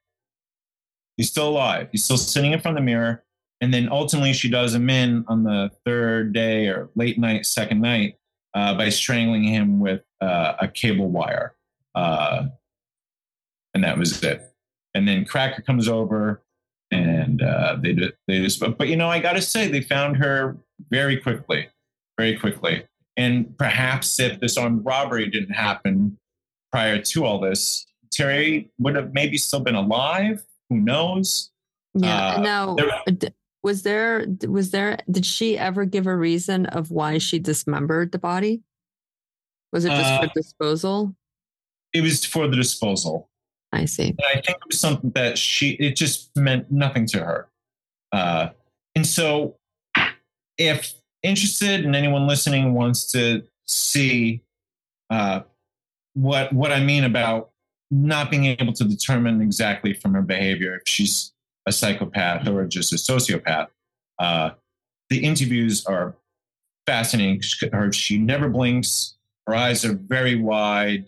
He's 1.16 1.30
still 1.30 1.48
alive. 1.48 1.88
He's 1.92 2.04
still 2.04 2.16
sitting 2.16 2.52
in 2.52 2.60
front 2.60 2.78
of 2.78 2.82
the 2.82 2.86
mirror. 2.86 3.23
And 3.64 3.72
then 3.72 3.88
ultimately, 3.90 4.34
she 4.34 4.50
does 4.50 4.74
him 4.74 4.90
in 4.90 5.24
on 5.26 5.42
the 5.42 5.70
third 5.86 6.34
day 6.34 6.66
or 6.66 6.90
late 6.96 7.18
night, 7.18 7.46
second 7.46 7.80
night, 7.80 8.18
uh, 8.52 8.74
by 8.74 8.90
strangling 8.90 9.44
him 9.44 9.80
with 9.80 10.02
uh, 10.20 10.52
a 10.60 10.68
cable 10.68 11.08
wire. 11.08 11.54
Uh, 11.94 12.48
and 13.72 13.82
that 13.82 13.96
was 13.96 14.22
it. 14.22 14.52
And 14.94 15.08
then 15.08 15.24
Cracker 15.24 15.62
comes 15.62 15.88
over 15.88 16.42
and 16.90 17.40
uh, 17.40 17.78
they 17.82 17.94
they 18.28 18.42
just 18.42 18.60
but, 18.60 18.76
but 18.76 18.88
you 18.88 18.96
know 18.96 19.08
I 19.08 19.18
got 19.18 19.32
to 19.32 19.40
say 19.40 19.66
they 19.66 19.80
found 19.80 20.18
her 20.18 20.58
very 20.90 21.16
quickly, 21.16 21.70
very 22.18 22.36
quickly. 22.36 22.86
And 23.16 23.56
perhaps 23.56 24.20
if 24.20 24.40
this 24.40 24.58
armed 24.58 24.84
robbery 24.84 25.30
didn't 25.30 25.54
happen 25.54 26.18
prior 26.70 27.00
to 27.00 27.24
all 27.24 27.40
this, 27.40 27.86
Terry 28.12 28.70
would 28.78 28.94
have 28.94 29.14
maybe 29.14 29.38
still 29.38 29.60
been 29.60 29.74
alive. 29.74 30.44
Who 30.68 30.76
knows? 30.80 31.50
Yeah. 31.94 32.34
Uh, 32.34 32.40
now, 32.42 32.74
there, 32.74 33.30
was 33.64 33.82
there 33.82 34.26
was 34.46 34.70
there 34.70 34.98
did 35.10 35.26
she 35.26 35.58
ever 35.58 35.84
give 35.84 36.06
a 36.06 36.16
reason 36.16 36.66
of 36.66 36.90
why 36.90 37.18
she 37.18 37.38
dismembered 37.38 38.12
the 38.12 38.18
body? 38.18 38.62
Was 39.72 39.84
it 39.84 39.90
just 39.90 40.12
uh, 40.12 40.20
for 40.20 40.30
disposal? 40.34 41.16
It 41.92 42.02
was 42.02 42.24
for 42.24 42.46
the 42.46 42.56
disposal. 42.56 43.28
I 43.72 43.86
see. 43.86 44.14
I 44.30 44.34
think 44.34 44.50
it 44.50 44.66
was 44.68 44.78
something 44.78 45.10
that 45.16 45.36
she, 45.36 45.70
it 45.70 45.96
just 45.96 46.30
meant 46.36 46.70
nothing 46.70 47.06
to 47.08 47.18
her. 47.18 47.48
Uh, 48.12 48.50
and 48.94 49.04
so, 49.04 49.56
if 50.56 50.94
interested 51.24 51.84
and 51.84 51.96
anyone 51.96 52.28
listening 52.28 52.74
wants 52.74 53.10
to 53.12 53.42
see 53.66 54.42
uh, 55.10 55.40
what 56.12 56.52
what 56.52 56.70
I 56.70 56.80
mean 56.80 57.02
about 57.02 57.50
not 57.90 58.30
being 58.30 58.44
able 58.44 58.72
to 58.74 58.84
determine 58.84 59.40
exactly 59.40 59.94
from 59.94 60.14
her 60.14 60.22
behavior 60.22 60.76
if 60.76 60.82
she's 60.86 61.33
a 61.66 61.72
psychopath 61.72 62.46
or 62.48 62.64
just 62.66 62.92
a 62.92 62.96
sociopath, 62.96 63.68
uh, 64.18 64.50
the 65.10 65.24
interviews 65.24 65.84
are 65.86 66.14
fascinating. 66.86 67.40
Her, 67.72 67.92
she 67.92 68.18
never 68.18 68.48
blinks. 68.48 69.16
Her 69.46 69.54
eyes 69.54 69.84
are 69.84 69.94
very 69.94 70.36
wide. 70.36 71.06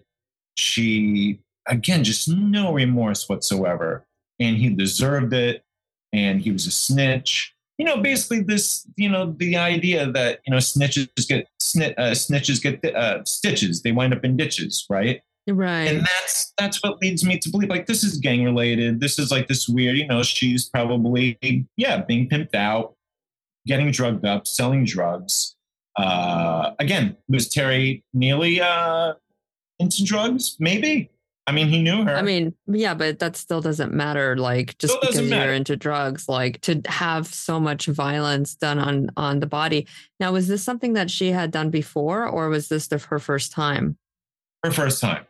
She 0.57 1.41
again, 1.67 2.05
just 2.05 2.29
no 2.29 2.73
remorse 2.73 3.29
whatsoever. 3.29 4.07
And 4.39 4.57
he 4.57 4.71
deserved 4.71 5.33
it. 5.33 5.65
And 6.13 6.41
he 6.41 6.51
was 6.51 6.67
a 6.67 6.71
snitch. 6.71 7.55
You 7.79 7.85
know, 7.85 7.99
basically 7.99 8.41
this, 8.41 8.87
you 8.97 9.09
know, 9.09 9.35
the 9.37 9.57
idea 9.57 10.11
that, 10.11 10.41
you 10.47 10.51
know, 10.51 10.59
snitches 10.59 11.09
get, 11.29 11.47
snit, 11.61 11.95
uh, 11.99 12.13
snitches 12.13 12.63
get 12.63 12.83
uh, 12.95 13.23
stitches. 13.25 13.83
They 13.83 13.93
wind 13.93 14.15
up 14.15 14.25
in 14.25 14.37
ditches, 14.37 14.87
right? 14.89 15.21
Right. 15.49 15.85
And 15.85 16.01
that's, 16.01 16.53
that's 16.59 16.83
what 16.83 17.01
leads 17.01 17.25
me 17.25 17.39
to 17.39 17.49
believe 17.51 17.69
like 17.69 17.87
this 17.87 18.03
is 18.03 18.19
gang 18.19 18.45
related. 18.45 19.01
This 19.01 19.19
is 19.19 19.31
like 19.31 19.47
this 19.47 19.69
weird, 19.69 19.97
you 19.97 20.07
know, 20.07 20.23
she's 20.23 20.69
probably, 20.69 21.39
yeah, 21.77 22.03
being 22.03 22.29
pimped 22.29 22.55
out, 22.55 22.95
getting 23.67 23.91
drugged 23.91 24.25
up, 24.25 24.47
selling 24.47 24.85
drugs. 24.85 25.55
Uh, 25.97 26.73
again, 26.79 27.17
was 27.29 27.49
Terry 27.49 28.05
Neely 28.13 28.61
uh, 28.61 29.15
into 29.79 30.05
drugs? 30.05 30.57
Maybe. 30.59 31.11
I 31.49 31.53
mean, 31.53 31.69
he 31.69 31.81
knew 31.81 32.05
her. 32.05 32.17
I 32.17 32.23
mean, 32.23 32.55
yeah, 32.67 32.95
but 32.95 33.21
that 33.21 33.37
still 33.37 33.61
doesn't 33.61 33.95
matter. 33.95 34.37
Like 34.37 34.77
just 34.79 35.01
because 35.01 35.23
matter. 35.23 35.45
you're 35.45 35.55
into 35.55 35.77
drugs, 35.77 36.29
like 36.29 36.61
to 36.63 36.83
have 36.87 37.29
so 37.29 37.61
much 37.61 37.87
violence 37.87 38.57
done 38.57 38.81
on 38.81 39.11
on 39.17 39.39
the 39.39 39.47
body. 39.47 39.87
Now, 40.19 40.33
was 40.33 40.49
this 40.49 40.65
something 40.65 40.95
that 40.95 41.09
she 41.09 41.31
had 41.31 41.53
done 41.53 41.71
before, 41.71 42.27
or 42.27 42.49
was 42.49 42.69
this 42.69 42.89
the, 42.89 42.99
her 42.99 43.21
first 43.21 43.53
time? 43.53 43.97
Her 44.65 44.73
first 44.73 45.01
time. 45.01 45.25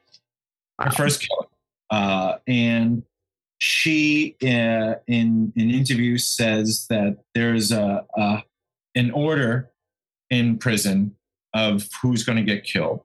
Wow. 0.79 0.87
Her 0.87 0.91
first 0.93 1.27
killing. 1.27 1.49
Uh, 1.91 2.39
and 2.47 3.03
she, 3.59 4.37
uh, 4.43 4.97
in 5.07 5.53
an 5.57 5.71
interview, 5.71 6.19
says 6.19 6.87
that 6.89 7.19
there's 7.35 7.73
a, 7.73 8.05
a 8.17 8.43
an 8.95 9.11
order 9.11 9.71
in 10.31 10.59
prison 10.59 11.17
of 11.55 11.89
who's 12.03 12.25
going 12.25 12.37
to 12.37 12.45
get 12.45 12.65
killed. 12.65 13.03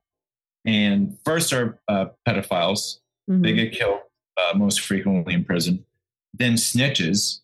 And 0.65 1.17
first 1.23 1.53
are 1.53 1.79
uh, 1.87 2.07
pedophiles, 2.27 3.01
Mm-hmm. 3.31 3.41
They 3.43 3.53
get 3.53 3.71
killed 3.71 3.99
uh, 4.37 4.57
most 4.57 4.81
frequently 4.81 5.33
in 5.33 5.43
prison. 5.43 5.85
Then 6.33 6.53
snitches, 6.53 7.39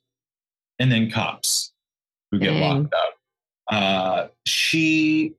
and 0.79 0.91
then 0.91 1.11
cops 1.11 1.71
who 2.31 2.39
get 2.39 2.51
Dang. 2.51 2.83
locked 2.83 2.93
up. 2.93 3.13
Uh, 3.69 4.27
she 4.45 5.35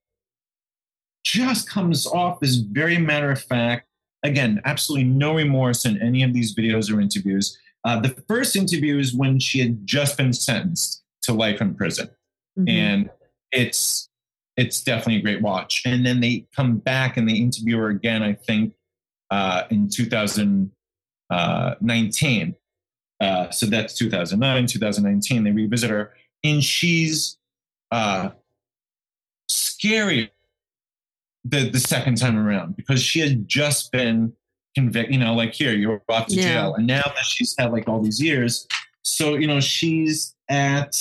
just 1.25 1.69
comes 1.69 2.07
off 2.07 2.43
as 2.43 2.57
very 2.57 2.99
matter 2.99 3.31
of 3.31 3.41
fact. 3.41 3.88
Again, 4.25 4.61
absolutely 4.65 5.05
no 5.05 5.35
remorse 5.35 5.85
in 5.85 6.01
any 6.03 6.23
of 6.23 6.33
these 6.33 6.55
videos 6.55 6.93
or 6.93 7.01
interviews. 7.01 7.59
Uh, 7.85 8.01
the 8.01 8.11
first 8.29 8.57
interview 8.57 8.99
is 8.99 9.15
when 9.15 9.39
she 9.39 9.61
had 9.61 9.87
just 9.87 10.17
been 10.17 10.33
sentenced 10.33 11.03
to 11.23 11.33
life 11.33 11.61
in 11.61 11.75
prison, 11.75 12.09
mm-hmm. 12.59 12.69
and 12.69 13.11
it's 13.53 14.09
it's 14.57 14.83
definitely 14.83 15.17
a 15.17 15.23
great 15.23 15.41
watch. 15.41 15.83
And 15.87 16.05
then 16.05 16.21
they 16.21 16.47
come 16.55 16.79
back 16.79 17.17
and 17.17 17.29
they 17.29 17.35
interview 17.35 17.79
her 17.79 17.89
again. 17.89 18.25
I 18.25 18.33
think 18.33 18.75
uh, 19.31 19.63
in 19.71 19.89
2019. 19.89 22.55
Uh, 23.21 23.51
so 23.51 23.67
that's 23.67 23.95
2009, 23.95 24.67
2019. 24.67 25.45
They 25.45 25.51
revisit 25.51 25.91
her, 25.91 26.15
and 26.45 26.63
she's 26.63 27.37
uh, 27.91 28.31
scary 29.49 30.31
the, 31.49 31.71
the 31.71 31.81
second 31.81 32.17
time 32.17 32.39
around 32.39 32.77
because 32.77 33.03
she 33.03 33.21
had 33.21 33.49
just 33.49 33.93
been 33.93 34.33
convicted. 34.75 35.15
You 35.15 35.21
know, 35.21 35.35
like 35.35 35.55
here, 35.55 35.73
you're 35.73 36.03
off 36.09 36.27
to 36.29 36.35
yeah. 36.35 36.43
jail, 36.43 36.75
and 36.75 36.87
now 36.87 37.03
that 37.05 37.25
she's 37.25 37.55
had 37.59 37.73
like 37.73 37.89
all 37.89 38.03
these 38.03 38.23
years, 38.23 38.67
so 39.03 39.35
you 39.35 39.47
know 39.47 39.61
she's 39.61 40.35
at. 40.49 40.97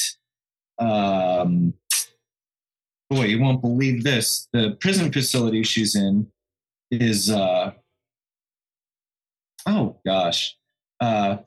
Um, 0.79 1.73
boy, 3.09 3.23
you 3.23 3.41
won't 3.41 3.61
believe 3.61 4.03
this. 4.03 4.47
The 4.53 4.77
prison 4.79 5.11
facility 5.11 5.63
she's 5.63 5.95
in 5.95 6.27
is 6.91 7.31
uh, 7.31 7.71
Oh 9.67 9.97
gosh. 10.05 10.57
Uh, 10.99 11.37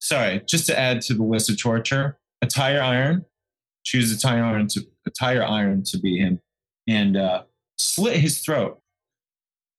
sorry. 0.00 0.42
Just 0.46 0.66
to 0.66 0.78
add 0.78 1.02
to 1.02 1.14
the 1.14 1.22
list 1.22 1.50
of 1.50 1.60
torture, 1.60 2.18
a 2.42 2.46
tire 2.46 2.80
iron. 2.80 3.26
Choose 3.84 4.10
a 4.10 4.18
tire 4.18 4.42
iron 4.42 4.66
to 4.68 4.80
a 5.06 5.10
tire 5.10 5.44
iron 5.44 5.84
to 5.84 5.98
be 5.98 6.18
him, 6.18 6.40
and 6.88 7.16
uh, 7.16 7.44
slit 7.78 8.16
his 8.16 8.40
throat. 8.40 8.80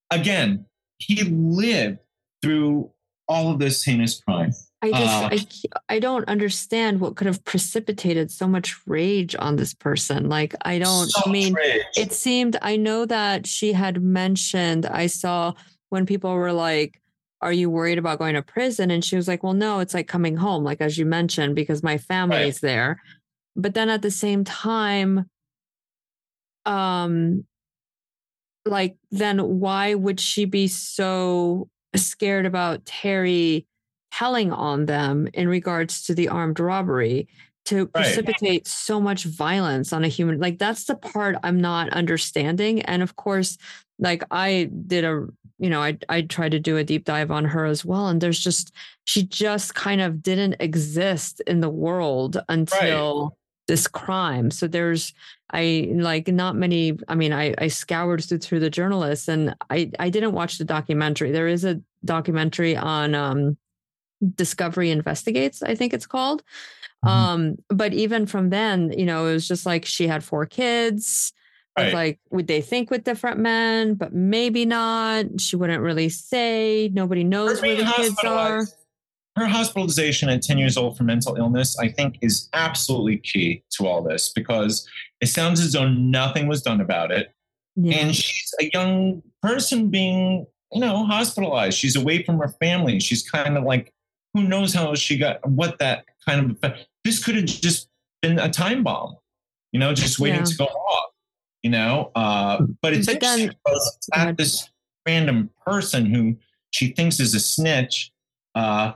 Again, 0.10 0.66
he 1.00 1.24
lived 1.24 2.00
through 2.42 2.92
all 3.28 3.52
of 3.52 3.60
this 3.60 3.84
heinous 3.84 4.22
crime. 4.22 4.52
I 4.82 4.92
just 4.92 5.04
uh, 5.04 5.30
I 5.90 5.96
I 5.96 6.00
don't 6.00 6.28
understand 6.30 7.00
what 7.00 7.16
could 7.16 7.28
have 7.28 7.44
precipitated 7.44 8.30
so 8.32 8.48
much 8.48 8.76
rage 8.86 9.36
on 9.38 9.56
this 9.56 9.74
person. 9.74 10.30
Like 10.30 10.54
I 10.64 10.78
don't 10.78 11.10
so 11.10 11.22
I 11.26 11.32
mean 11.32 11.54
rage. 11.54 11.84
it 11.96 12.14
seemed 12.14 12.58
I 12.62 12.78
know 12.78 13.06
that 13.06 13.48
she 13.48 13.74
had 13.74 14.02
mentioned 14.02 14.86
I 14.86 15.08
saw 15.08 15.54
when 15.90 16.06
people 16.06 16.34
were 16.34 16.54
like 16.54 17.02
are 17.42 17.54
you 17.54 17.70
worried 17.70 17.98
about 17.98 18.20
going 18.20 18.36
to 18.36 18.42
prison 18.42 18.92
and 18.92 19.04
she 19.04 19.16
was 19.16 19.28
like 19.28 19.44
well 19.44 19.54
no 19.54 19.80
it's 19.80 19.94
like 19.94 20.08
coming 20.08 20.36
home 20.38 20.64
like 20.64 20.82
as 20.82 20.98
you 20.98 21.06
mentioned 21.06 21.56
because 21.56 21.82
my 21.82 21.98
family's 21.98 22.62
right. 22.62 22.70
there. 22.70 23.02
But 23.56 23.74
then 23.74 23.90
at 23.90 24.04
the 24.04 24.12
same 24.12 24.44
time 24.44 25.28
um 26.68 27.46
like 28.68 28.98
then 29.12 29.60
why 29.60 29.94
would 29.94 30.20
she 30.20 30.46
be 30.46 30.68
so 30.68 31.70
scared 31.96 32.46
about 32.46 32.86
Terry 32.86 33.66
telling 34.12 34.52
on 34.52 34.86
them 34.86 35.28
in 35.34 35.48
regards 35.48 36.04
to 36.06 36.16
the 36.16 36.30
armed 36.30 36.60
robbery 36.60 37.28
to 37.66 37.80
right. 37.80 37.94
precipitate 37.94 38.66
so 38.66 39.02
much 39.02 39.26
violence 39.26 39.92
on 39.92 40.04
a 40.04 40.08
human 40.08 40.40
like 40.40 40.58
that's 40.58 40.86
the 40.86 40.96
part 40.96 41.36
i'm 41.44 41.60
not 41.60 41.90
understanding 41.90 42.82
and 42.84 43.04
of 43.04 43.18
course 43.18 43.58
like 44.00 44.24
i 44.32 44.70
did 44.88 45.04
a 45.04 45.28
you 45.60 45.70
know 45.70 45.82
i 45.82 45.98
i 46.08 46.22
tried 46.22 46.52
to 46.52 46.60
do 46.60 46.78
a 46.78 46.84
deep 46.84 47.04
dive 47.04 47.30
on 47.30 47.44
her 47.44 47.66
as 47.66 47.84
well 47.84 48.08
and 48.08 48.22
there's 48.22 48.40
just 48.40 48.72
she 49.04 49.24
just 49.24 49.76
kind 49.76 50.00
of 50.00 50.22
didn't 50.24 50.56
exist 50.62 51.42
in 51.46 51.60
the 51.60 51.70
world 51.70 52.40
until 52.48 53.24
right. 53.24 53.32
this 53.68 53.86
crime 53.88 54.50
so 54.50 54.66
there's 54.66 55.14
i 55.52 55.90
like 55.94 56.28
not 56.28 56.56
many 56.56 56.98
i 57.08 57.16
mean 57.16 57.34
i 57.34 57.54
i 57.58 57.68
scoured 57.68 58.24
through, 58.24 58.38
through 58.40 58.60
the 58.60 58.70
journalists 58.70 59.28
and 59.28 59.56
i 59.70 59.90
i 60.00 60.10
didn't 60.10 60.34
watch 60.34 60.58
the 60.58 60.66
documentary 60.66 61.32
there 61.32 61.48
is 61.48 61.64
a 61.64 61.82
documentary 62.06 62.76
on 62.76 63.16
um 63.16 63.58
Discovery 64.36 64.92
Investigates, 64.92 65.62
I 65.64 65.76
think 65.76 65.94
it's 65.94 66.08
called. 66.08 66.44
Mm-hmm. 67.06 67.10
Um, 67.10 67.56
but 67.70 67.94
even 67.94 68.26
from 68.26 68.50
then, 68.50 68.92
you 68.98 69.06
know, 69.06 69.28
it 69.28 69.34
was 69.34 69.48
just 69.48 69.66
like 69.66 69.86
she 69.86 70.08
had 70.08 70.24
four 70.24 70.46
kids. 70.46 71.34
Right. 71.78 71.94
like, 71.94 72.20
would 72.32 72.48
they 72.48 72.62
think 72.62 72.90
with 72.90 73.04
different 73.04 73.40
men? 73.40 73.94
But 73.94 74.12
maybe 74.12 74.66
not. 74.66 75.40
She 75.40 75.56
wouldn't 75.56 75.84
really 75.84 76.10
say. 76.10 76.90
Nobody 76.92 77.24
knows 77.24 77.62
where 77.62 77.76
the 77.76 77.94
kids 77.96 78.18
are. 78.24 78.66
Her 79.38 79.46
hospitalization 79.46 80.30
at 80.30 80.42
10 80.42 80.58
years 80.58 80.78
old 80.78 80.98
for 80.98 81.04
mental 81.04 81.36
illness, 81.36 81.78
I 81.78 81.90
think, 81.90 82.18
is 82.22 82.50
absolutely 82.54 83.18
key 83.18 83.62
to 83.78 83.86
all 83.86 84.02
this 84.02 84.30
because 84.30 84.90
it 85.22 85.28
sounds 85.28 85.60
as 85.60 85.74
though 85.74 85.88
nothing 85.88 86.48
was 86.48 86.64
done 86.64 86.82
about 86.82 87.12
it. 87.12 87.32
Yeah. 87.76 87.98
And 87.98 88.16
she's 88.16 88.52
a 88.60 88.72
young 88.74 89.22
person 89.44 89.90
being, 89.90 90.48
you 90.72 90.82
know, 90.82 91.06
hospitalized. 91.06 91.78
She's 91.78 91.96
away 91.96 92.24
from 92.24 92.40
her 92.40 92.48
family. 92.60 93.00
She's 93.00 93.30
kind 93.30 93.60
of 93.60 93.64
like 93.64 93.94
who 94.34 94.42
knows 94.42 94.74
how 94.74 94.96
she 94.96 95.20
got 95.20 95.48
what 95.48 95.78
that 95.78 96.06
kind 96.28 96.58
of. 96.64 96.74
This 97.04 97.24
could 97.24 97.36
have 97.36 97.46
just 97.46 97.90
been 98.24 98.40
a 98.40 98.50
time 98.50 98.84
bomb, 98.84 99.18
you 99.72 99.80
know, 99.80 99.94
just 99.94 100.18
waiting 100.18 100.40
yeah. 100.40 100.46
to 100.46 100.58
go 100.58 100.66
off, 100.66 101.12
you 101.62 101.70
know. 101.70 102.12
Uh, 102.16 102.66
but 102.82 102.94
it's 102.94 103.06
but 103.06 103.20
then, 103.20 103.54
it's 103.68 104.10
at 104.16 104.36
this 104.36 104.68
random 105.08 105.52
person 105.64 106.08
who 106.08 106.36
she 106.72 106.88
thinks 106.88 107.20
is 107.20 107.36
a 107.36 107.40
snitch. 107.40 108.12
Uh, 108.56 108.94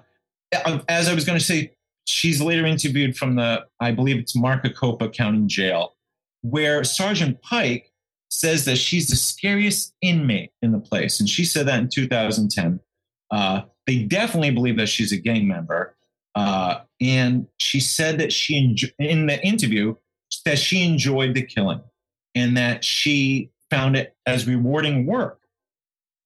as 0.87 1.07
I 1.07 1.13
was 1.13 1.25
going 1.25 1.37
to 1.37 1.43
say, 1.43 1.73
she's 2.05 2.41
later 2.41 2.65
interviewed 2.65 3.17
from 3.17 3.35
the, 3.35 3.65
I 3.79 3.91
believe 3.91 4.17
it's 4.17 4.35
Maricopa 4.35 5.09
County 5.09 5.45
Jail, 5.47 5.95
where 6.41 6.83
Sergeant 6.83 7.41
Pike 7.41 7.91
says 8.29 8.65
that 8.65 8.77
she's 8.77 9.07
the 9.07 9.15
scariest 9.15 9.93
inmate 10.01 10.51
in 10.61 10.71
the 10.71 10.79
place. 10.79 11.19
And 11.19 11.29
she 11.29 11.43
said 11.43 11.67
that 11.67 11.79
in 11.79 11.89
2010. 11.89 12.79
Uh, 13.29 13.61
they 13.87 14.03
definitely 14.03 14.51
believe 14.51 14.77
that 14.77 14.87
she's 14.87 15.11
a 15.11 15.17
gang 15.17 15.47
member. 15.47 15.95
Uh, 16.35 16.79
and 17.01 17.47
she 17.59 17.79
said 17.79 18.19
that 18.19 18.31
she, 18.31 18.55
enjo- 18.55 18.93
in 18.99 19.25
the 19.25 19.41
interview, 19.45 19.95
that 20.45 20.57
she 20.57 20.85
enjoyed 20.85 21.33
the 21.33 21.41
killing 21.41 21.81
and 22.35 22.55
that 22.55 22.85
she 22.85 23.49
found 23.69 23.97
it 23.97 24.15
as 24.25 24.47
rewarding 24.47 25.05
work 25.05 25.39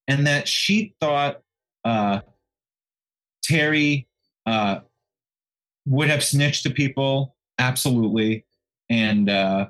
and 0.07 0.27
that 0.27 0.47
she 0.47 0.93
thought 0.99 1.41
uh, 1.83 2.19
Terry 3.43 4.07
uh, 4.45 4.79
would 5.85 6.09
have 6.09 6.23
snitched 6.23 6.63
to 6.63 6.69
people. 6.69 7.35
Absolutely. 7.59 8.45
And, 8.89 9.29
uh, 9.29 9.67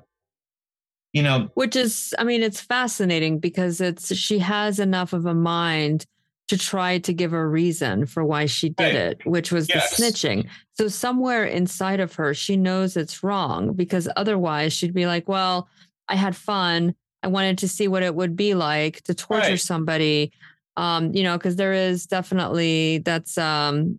you 1.14 1.24
know, 1.24 1.50
which 1.54 1.76
is, 1.76 2.14
I 2.20 2.24
mean, 2.24 2.44
it's 2.44 2.60
fascinating 2.60 3.40
because 3.40 3.80
it's, 3.80 4.14
she 4.16 4.40
has 4.40 4.80
enough 4.80 5.14
of 5.14 5.26
a 5.26 5.34
mind 5.34 6.06
to 6.48 6.58
try 6.58 7.00
to 7.00 7.14
give 7.14 7.34
a 7.34 7.48
reason 7.48 8.06
for 8.06 8.24
why 8.24 8.46
she 8.46 8.70
did 8.70 8.84
right. 8.84 8.96
it, 8.96 9.26
which 9.26 9.52
was 9.52 9.68
yes. 9.68 9.96
the 9.96 10.04
snitching. 10.04 10.48
So 10.74 10.88
somewhere 10.88 11.46
inside 11.46 12.00
of 12.00 12.14
her, 12.16 12.34
she 12.34 12.56
knows 12.56 12.96
it's 12.96 13.24
wrong 13.24 13.74
because 13.74 14.08
otherwise 14.16 14.74
she'd 14.74 14.94
be 14.94 15.08
like, 15.08 15.28
well, 15.28 15.68
I 16.08 16.16
had 16.16 16.36
fun. 16.36 16.94
I 17.24 17.28
wanted 17.28 17.58
to 17.60 17.68
see 17.68 17.88
what 17.88 18.04
it 18.04 18.14
would 18.14 18.36
be 18.36 18.54
like 18.54 19.02
to 19.04 19.16
torture 19.16 19.50
right. 19.52 19.60
somebody. 19.60 20.32
Um, 20.78 21.16
you 21.16 21.24
know, 21.24 21.38
because 21.38 21.56
there 21.56 21.74
is 21.74 22.06
definitely 22.06 23.00
that's 23.00 23.38
um 23.38 23.98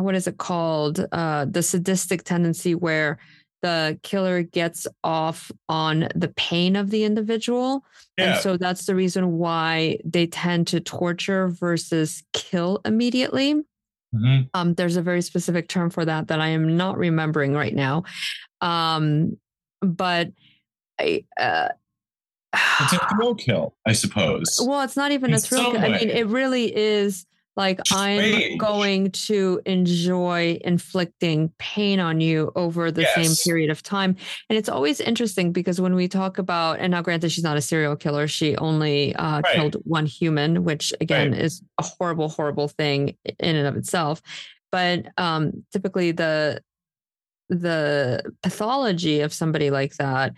what 0.00 0.14
is 0.14 0.26
it 0.26 0.38
called? 0.38 1.06
Uh 1.12 1.44
the 1.44 1.62
sadistic 1.62 2.24
tendency 2.24 2.74
where 2.74 3.18
the 3.62 3.98
killer 4.02 4.42
gets 4.42 4.86
off 5.04 5.50
on 5.68 6.08
the 6.14 6.32
pain 6.36 6.76
of 6.76 6.90
the 6.90 7.04
individual. 7.04 7.84
Yeah. 8.18 8.32
And 8.34 8.40
so 8.40 8.56
that's 8.56 8.86
the 8.86 8.94
reason 8.94 9.38
why 9.38 9.98
they 10.04 10.26
tend 10.26 10.66
to 10.68 10.80
torture 10.80 11.48
versus 11.48 12.22
kill 12.32 12.80
immediately. 12.84 13.54
Mm-hmm. 14.14 14.42
Um, 14.52 14.74
there's 14.74 14.96
a 14.96 15.02
very 15.02 15.22
specific 15.22 15.68
term 15.68 15.88
for 15.90 16.04
that 16.04 16.28
that 16.28 16.40
I 16.40 16.48
am 16.48 16.76
not 16.76 16.98
remembering 16.98 17.54
right 17.54 17.74
now. 17.74 18.02
Um, 18.60 19.38
but 19.80 20.32
I, 21.00 21.24
uh, 21.38 21.68
it's 22.80 22.92
a 22.92 23.08
thrill 23.14 23.34
kill, 23.34 23.74
I 23.86 23.92
suppose. 23.92 24.60
Well, 24.62 24.82
it's 24.82 24.96
not 24.96 25.12
even 25.12 25.30
In 25.30 25.36
a 25.36 25.40
thrill 25.40 25.72
kill. 25.72 25.80
I 25.80 25.88
mean, 25.88 26.10
it 26.10 26.26
really 26.26 26.76
is 26.76 27.26
like 27.56 27.80
I'm 27.90 28.56
going 28.56 29.10
to 29.10 29.60
enjoy 29.66 30.58
inflicting 30.64 31.52
pain 31.58 32.00
on 32.00 32.20
you 32.20 32.50
over 32.56 32.90
the 32.90 33.02
yes. 33.02 33.14
same 33.14 33.44
period 33.44 33.70
of 33.70 33.82
time. 33.82 34.16
And 34.48 34.56
it's 34.58 34.68
always 34.68 35.00
interesting 35.00 35.52
because 35.52 35.80
when 35.80 35.94
we 35.94 36.08
talk 36.08 36.38
about, 36.38 36.78
and 36.80 36.92
now 36.92 37.02
granted, 37.02 37.30
she's 37.30 37.44
not 37.44 37.56
a 37.56 37.60
serial 37.60 37.96
killer, 37.96 38.26
she 38.26 38.56
only 38.56 39.14
uh, 39.16 39.40
right. 39.40 39.54
killed 39.54 39.76
one 39.84 40.06
human, 40.06 40.64
which 40.64 40.94
again 41.00 41.32
right. 41.32 41.40
is 41.40 41.62
a 41.78 41.82
horrible, 41.82 42.28
horrible 42.28 42.68
thing 42.68 43.16
in 43.24 43.56
and 43.56 43.66
of 43.66 43.76
itself. 43.76 44.22
But 44.70 45.06
um, 45.18 45.64
typically, 45.72 46.12
the 46.12 46.62
the 47.50 48.32
pathology 48.42 49.20
of 49.20 49.32
somebody 49.32 49.70
like 49.70 49.94
that 49.96 50.32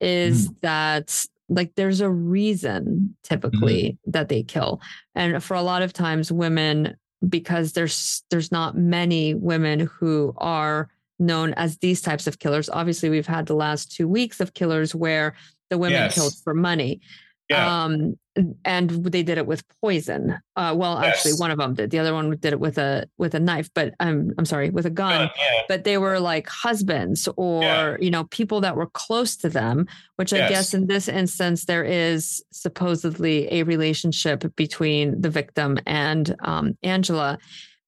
is 0.00 0.48
mm. 0.48 0.60
that 0.60 1.26
like 1.50 1.74
there's 1.74 2.00
a 2.00 2.08
reason 2.08 3.14
typically 3.22 3.82
mm-hmm. 3.82 4.10
that 4.10 4.28
they 4.28 4.42
kill 4.42 4.80
and 5.14 5.42
for 5.42 5.54
a 5.54 5.62
lot 5.62 5.82
of 5.82 5.92
times 5.92 6.32
women 6.32 6.96
because 7.28 7.72
there's 7.72 8.22
there's 8.30 8.50
not 8.50 8.78
many 8.78 9.34
women 9.34 9.80
who 9.80 10.32
are 10.38 10.88
known 11.18 11.52
as 11.54 11.76
these 11.78 12.00
types 12.00 12.26
of 12.26 12.38
killers 12.38 12.70
obviously 12.70 13.10
we've 13.10 13.26
had 13.26 13.46
the 13.46 13.54
last 13.54 13.92
2 13.92 14.08
weeks 14.08 14.40
of 14.40 14.54
killers 14.54 14.94
where 14.94 15.34
the 15.68 15.76
women 15.76 15.98
yes. 15.98 16.14
killed 16.14 16.34
for 16.42 16.54
money 16.54 17.00
yeah. 17.50 17.84
Um, 17.84 18.16
and 18.64 18.90
they 18.90 19.24
did 19.24 19.38
it 19.38 19.46
with 19.46 19.64
poison. 19.82 20.38
Uh, 20.54 20.72
well, 20.76 21.00
yes. 21.02 21.16
actually, 21.16 21.32
one 21.34 21.50
of 21.50 21.58
them 21.58 21.74
did. 21.74 21.90
The 21.90 21.98
other 21.98 22.14
one 22.14 22.30
did 22.30 22.52
it 22.52 22.60
with 22.60 22.78
a 22.78 23.06
with 23.18 23.34
a 23.34 23.40
knife, 23.40 23.68
but 23.74 23.92
I'm 23.98 24.32
I'm 24.38 24.46
sorry, 24.46 24.70
with 24.70 24.86
a 24.86 24.90
gun. 24.90 25.30
yeah. 25.36 25.62
But 25.68 25.84
they 25.84 25.98
were 25.98 26.20
like 26.20 26.48
husbands 26.48 27.28
or 27.36 27.62
yeah. 27.62 27.96
you 28.00 28.10
know 28.10 28.24
people 28.24 28.60
that 28.60 28.76
were 28.76 28.86
close 28.86 29.36
to 29.38 29.48
them. 29.48 29.86
Which 30.16 30.32
yes. 30.32 30.46
I 30.46 30.48
guess 30.48 30.74
in 30.74 30.86
this 30.86 31.08
instance 31.08 31.64
there 31.64 31.84
is 31.84 32.42
supposedly 32.52 33.52
a 33.52 33.64
relationship 33.64 34.44
between 34.54 35.20
the 35.20 35.30
victim 35.30 35.78
and 35.84 36.34
um, 36.40 36.78
Angela, 36.82 37.38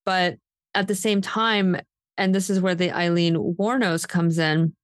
but 0.05 0.39
at 0.75 0.89
the 0.89 0.95
same 0.97 1.21
time, 1.21 1.77
and 2.19 2.35
this 2.35 2.51
is 2.51 2.61
where 2.61 2.75
the 2.75 2.91
Aileen 2.91 3.37
Wuornos 3.37 4.09
comes 4.09 4.39
in, 4.39 4.75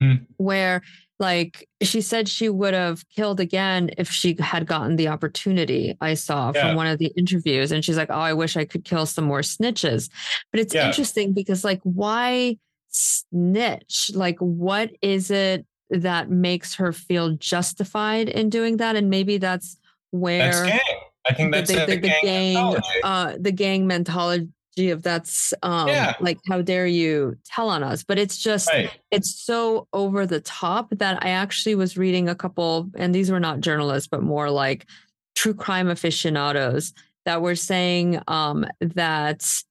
hmm. 0.00 0.14
where 0.38 0.82
like 1.18 1.68
she 1.82 2.00
said 2.00 2.28
she 2.28 2.48
would 2.48 2.74
have 2.74 3.08
killed 3.08 3.40
again 3.40 3.90
if 3.96 4.10
she 4.10 4.36
had 4.40 4.66
gotten 4.66 4.96
the 4.96 5.08
opportunity 5.08 5.96
i 6.00 6.14
saw 6.14 6.50
yeah. 6.54 6.66
from 6.66 6.76
one 6.76 6.86
of 6.86 6.98
the 6.98 7.12
interviews 7.16 7.70
and 7.70 7.84
she's 7.84 7.96
like 7.96 8.10
oh 8.10 8.14
i 8.14 8.32
wish 8.32 8.56
i 8.56 8.64
could 8.64 8.84
kill 8.84 9.06
some 9.06 9.24
more 9.24 9.40
snitches. 9.40 10.10
But 10.50 10.60
it's 10.60 10.74
yeah. 10.74 10.86
interesting 10.86 11.32
because 11.32 11.64
like 11.64 11.80
why 11.82 12.58
snitch? 12.88 14.10
Like 14.14 14.38
what 14.38 14.90
is 15.02 15.30
it 15.30 15.66
that 15.90 16.30
makes 16.30 16.74
her 16.76 16.92
feel 16.92 17.36
justified 17.36 18.28
in 18.28 18.50
doing 18.50 18.78
that? 18.78 18.96
And 18.96 19.10
maybe 19.10 19.38
that's 19.38 19.76
where 20.10 20.66
that's 20.66 20.84
I 21.26 21.34
think 21.34 21.52
that's 21.52 21.70
the, 21.70 21.80
the, 21.80 21.86
the, 21.86 21.96
the 21.96 22.08
gang, 22.08 22.22
gang 22.22 22.82
uh, 23.02 23.36
the 23.38 23.52
gang 23.52 23.86
of 24.78 25.02
that's 25.02 25.54
um 25.62 25.88
yeah. 25.88 26.14
like 26.20 26.38
how 26.48 26.60
dare 26.60 26.86
you 26.86 27.36
tell 27.44 27.68
on 27.68 27.82
us 27.82 28.02
but 28.02 28.18
it's 28.18 28.36
just 28.36 28.68
right. 28.70 28.90
it's 29.10 29.40
so 29.40 29.86
over 29.92 30.26
the 30.26 30.40
top 30.40 30.88
that 30.90 31.22
i 31.24 31.28
actually 31.28 31.74
was 31.74 31.96
reading 31.96 32.28
a 32.28 32.34
couple 32.34 32.90
and 32.96 33.14
these 33.14 33.30
were 33.30 33.40
not 33.40 33.60
journalists 33.60 34.08
but 34.08 34.22
more 34.22 34.50
like 34.50 34.86
true 35.34 35.54
crime 35.54 35.88
aficionados 35.88 36.92
that 37.24 37.40
were 37.40 37.54
saying 37.54 38.20
um 38.28 38.66
that 38.80 39.62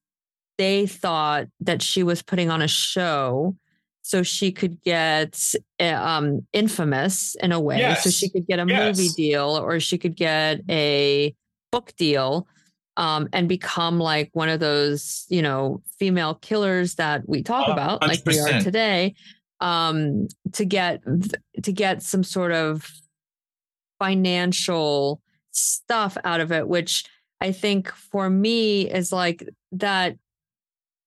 they 0.58 0.86
thought 0.86 1.46
that 1.60 1.82
she 1.82 2.02
was 2.02 2.22
putting 2.22 2.50
on 2.50 2.62
a 2.62 2.68
show 2.68 3.54
so 4.02 4.22
she 4.22 4.52
could 4.52 4.82
get 4.82 5.54
eh, 5.78 5.94
um, 5.94 6.46
infamous 6.52 7.36
in 7.36 7.52
a 7.52 7.58
way. 7.58 7.78
Yes. 7.78 8.04
So 8.04 8.10
she 8.10 8.28
could 8.28 8.46
get 8.46 8.58
a 8.58 8.66
yes. 8.68 8.98
movie 8.98 9.08
deal 9.16 9.56
or 9.56 9.80
she 9.80 9.96
could 9.96 10.14
get 10.14 10.60
a 10.68 11.34
book 11.72 11.94
deal 11.96 12.46
um, 12.96 13.28
and 13.32 13.48
become 13.48 13.98
like 13.98 14.30
one 14.32 14.48
of 14.48 14.60
those, 14.60 15.26
you 15.28 15.42
know, 15.42 15.82
female 15.98 16.34
killers 16.36 16.94
that 16.96 17.28
we 17.28 17.42
talk 17.42 17.68
about, 17.68 18.00
100%. 18.00 18.08
like 18.08 18.22
we 18.26 18.38
are 18.38 18.60
today, 18.60 19.14
um, 19.60 20.28
to 20.52 20.64
get 20.64 21.02
to 21.62 21.72
get 21.72 22.02
some 22.02 22.22
sort 22.22 22.52
of 22.52 22.90
financial 23.98 25.20
stuff 25.50 26.16
out 26.24 26.40
of 26.40 26.52
it, 26.52 26.68
which 26.68 27.04
I 27.40 27.52
think 27.52 27.90
for 27.90 28.28
me 28.30 28.90
is 28.90 29.12
like 29.12 29.48
that 29.72 30.16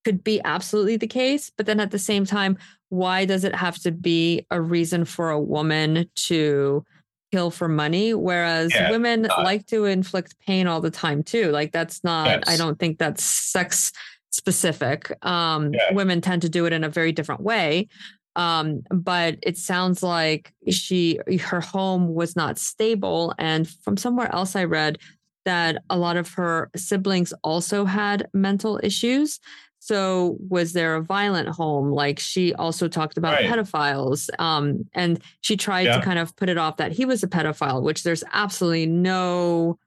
could 0.03 0.23
be 0.23 0.41
absolutely 0.43 0.97
the 0.97 1.07
case. 1.07 1.51
But 1.55 1.65
then 1.65 1.79
at 1.79 1.91
the 1.91 1.99
same 1.99 2.25
time, 2.25 2.57
why 2.89 3.25
does 3.25 3.43
it 3.43 3.53
have 3.53 3.77
to 3.79 3.91
be 3.91 4.45
a 4.49 4.61
reason 4.61 5.03
for 5.03 5.29
a 5.29 5.39
woman 5.39 6.09
to 6.15 6.85
kill 7.31 7.51
for 7.51 7.67
money? 7.67 8.13
Whereas 8.13 8.73
yeah, 8.73 8.91
women 8.91 9.27
like 9.37 9.65
to 9.67 9.85
inflict 9.85 10.39
pain 10.39 10.67
all 10.67 10.81
the 10.81 10.91
time 10.91 11.23
too. 11.23 11.51
Like 11.51 11.71
that's 11.71 12.03
not, 12.03 12.27
yes. 12.27 12.43
I 12.47 12.57
don't 12.57 12.79
think 12.79 12.97
that's 12.97 13.23
sex 13.23 13.91
specific. 14.29 15.11
Um, 15.25 15.73
yeah. 15.73 15.93
Women 15.93 16.21
tend 16.21 16.41
to 16.43 16.49
do 16.49 16.65
it 16.65 16.73
in 16.73 16.83
a 16.83 16.89
very 16.89 17.11
different 17.11 17.41
way. 17.41 17.87
Um, 18.35 18.81
but 18.91 19.37
it 19.41 19.57
sounds 19.57 20.03
like 20.03 20.53
she, 20.69 21.19
her 21.41 21.61
home 21.61 22.13
was 22.13 22.35
not 22.35 22.59
stable. 22.59 23.33
And 23.39 23.67
from 23.67 23.97
somewhere 23.97 24.31
else 24.33 24.55
I 24.55 24.65
read 24.65 24.99
that 25.45 25.81
a 25.89 25.97
lot 25.97 26.17
of 26.17 26.29
her 26.33 26.69
siblings 26.75 27.33
also 27.43 27.85
had 27.85 28.27
mental 28.33 28.79
issues. 28.83 29.39
So 29.87 30.35
was 30.49 30.73
there 30.73 30.95
a 30.95 31.01
violent 31.01 31.47
home? 31.47 31.91
Like 31.91 32.19
she 32.19 32.53
also 32.53 32.89
talked 32.89 33.17
about 33.17 33.35
right. 33.35 33.45
pedophiles. 33.45 34.29
Um, 34.37 34.85
and 34.93 35.21
she 35.39 35.55
tried 35.55 35.85
yeah. 35.85 35.99
to 35.99 36.03
kind 36.03 36.19
of 36.19 36.35
put 36.35 36.49
it 36.49 36.57
off 36.57 36.75
that 36.75 36.91
he 36.91 37.05
was 37.05 37.23
a 37.23 37.27
pedophile, 37.27 37.81
which 37.81 38.03
there's 38.03 38.23
absolutely 38.33 38.85
no 38.85 39.79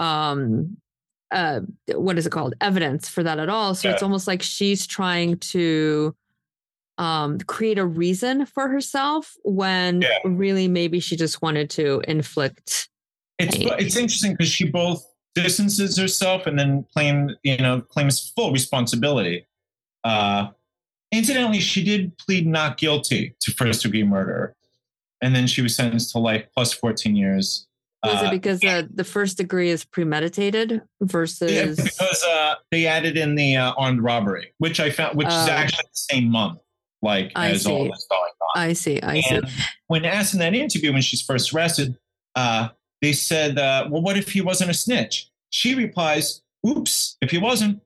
um 0.00 0.76
uh 1.30 1.60
what 1.94 2.18
is 2.18 2.26
it 2.26 2.30
called? 2.30 2.54
Evidence 2.60 3.08
for 3.08 3.22
that 3.22 3.38
at 3.38 3.48
all. 3.48 3.76
So 3.76 3.86
yeah. 3.86 3.94
it's 3.94 4.02
almost 4.02 4.26
like 4.26 4.42
she's 4.42 4.84
trying 4.84 5.36
to 5.36 6.16
um 6.98 7.38
create 7.38 7.78
a 7.78 7.86
reason 7.86 8.46
for 8.46 8.66
herself 8.66 9.36
when 9.44 10.02
yeah. 10.02 10.08
really 10.24 10.66
maybe 10.66 10.98
she 10.98 11.14
just 11.14 11.40
wanted 11.40 11.70
to 11.70 12.02
inflict 12.08 12.88
it's 13.38 13.56
pain. 13.56 13.70
it's 13.78 13.94
interesting 13.94 14.32
because 14.32 14.48
she 14.48 14.68
both 14.68 15.04
distances 15.34 15.96
herself 15.96 16.46
and 16.46 16.58
then 16.58 16.84
claim 16.92 17.30
you 17.42 17.56
know 17.58 17.80
claims 17.80 18.32
full 18.36 18.52
responsibility. 18.52 19.46
Uh, 20.04 20.48
incidentally, 21.12 21.60
she 21.60 21.84
did 21.84 22.16
plead 22.18 22.46
not 22.46 22.78
guilty 22.78 23.34
to 23.40 23.50
first 23.52 23.82
degree 23.82 24.04
murder, 24.04 24.54
and 25.20 25.34
then 25.34 25.46
she 25.46 25.62
was 25.62 25.74
sentenced 25.74 26.12
to 26.12 26.18
life 26.18 26.46
plus 26.54 26.72
fourteen 26.72 27.16
years. 27.16 27.66
Was 28.02 28.22
uh, 28.22 28.26
it 28.26 28.30
because 28.30 28.64
uh, 28.64 28.82
the 28.92 29.04
first 29.04 29.36
degree 29.36 29.68
is 29.68 29.84
premeditated 29.84 30.80
versus? 31.02 31.52
Yeah, 31.52 31.84
because 31.84 32.24
uh, 32.24 32.54
they 32.70 32.86
added 32.86 33.18
in 33.18 33.34
the 33.34 33.56
uh, 33.56 33.72
armed 33.76 34.02
robbery, 34.02 34.54
which 34.58 34.80
I 34.80 34.90
found, 34.90 35.18
which 35.18 35.28
is 35.28 35.34
oh. 35.34 35.50
actually 35.50 35.84
the 35.84 36.14
same 36.14 36.30
month, 36.30 36.60
like 37.02 37.30
I 37.36 37.50
as 37.50 37.64
see. 37.64 37.70
all 37.70 37.84
this 37.84 38.06
going 38.10 38.22
on. 38.22 38.62
I 38.62 38.72
see. 38.72 39.02
I 39.02 39.16
and 39.30 39.46
see. 39.46 39.62
When 39.88 40.06
asked 40.06 40.32
in 40.32 40.40
that 40.40 40.54
interview 40.54 40.94
when 40.94 41.02
she's 41.02 41.20
first 41.20 41.52
arrested, 41.52 41.94
uh, 42.34 42.68
they 43.00 43.12
said, 43.12 43.58
uh, 43.58 43.88
well, 43.90 44.02
what 44.02 44.16
if 44.16 44.32
he 44.32 44.40
wasn't 44.40 44.70
a 44.70 44.74
snitch? 44.74 45.30
She 45.50 45.74
replies, 45.74 46.42
oops, 46.66 47.16
if 47.20 47.30
he 47.30 47.38
wasn't. 47.38 47.80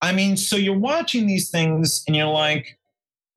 I 0.00 0.12
mean, 0.12 0.36
so 0.36 0.56
you're 0.56 0.78
watching 0.78 1.26
these 1.26 1.50
things 1.50 2.02
and 2.06 2.16
you're 2.16 2.26
like, 2.26 2.78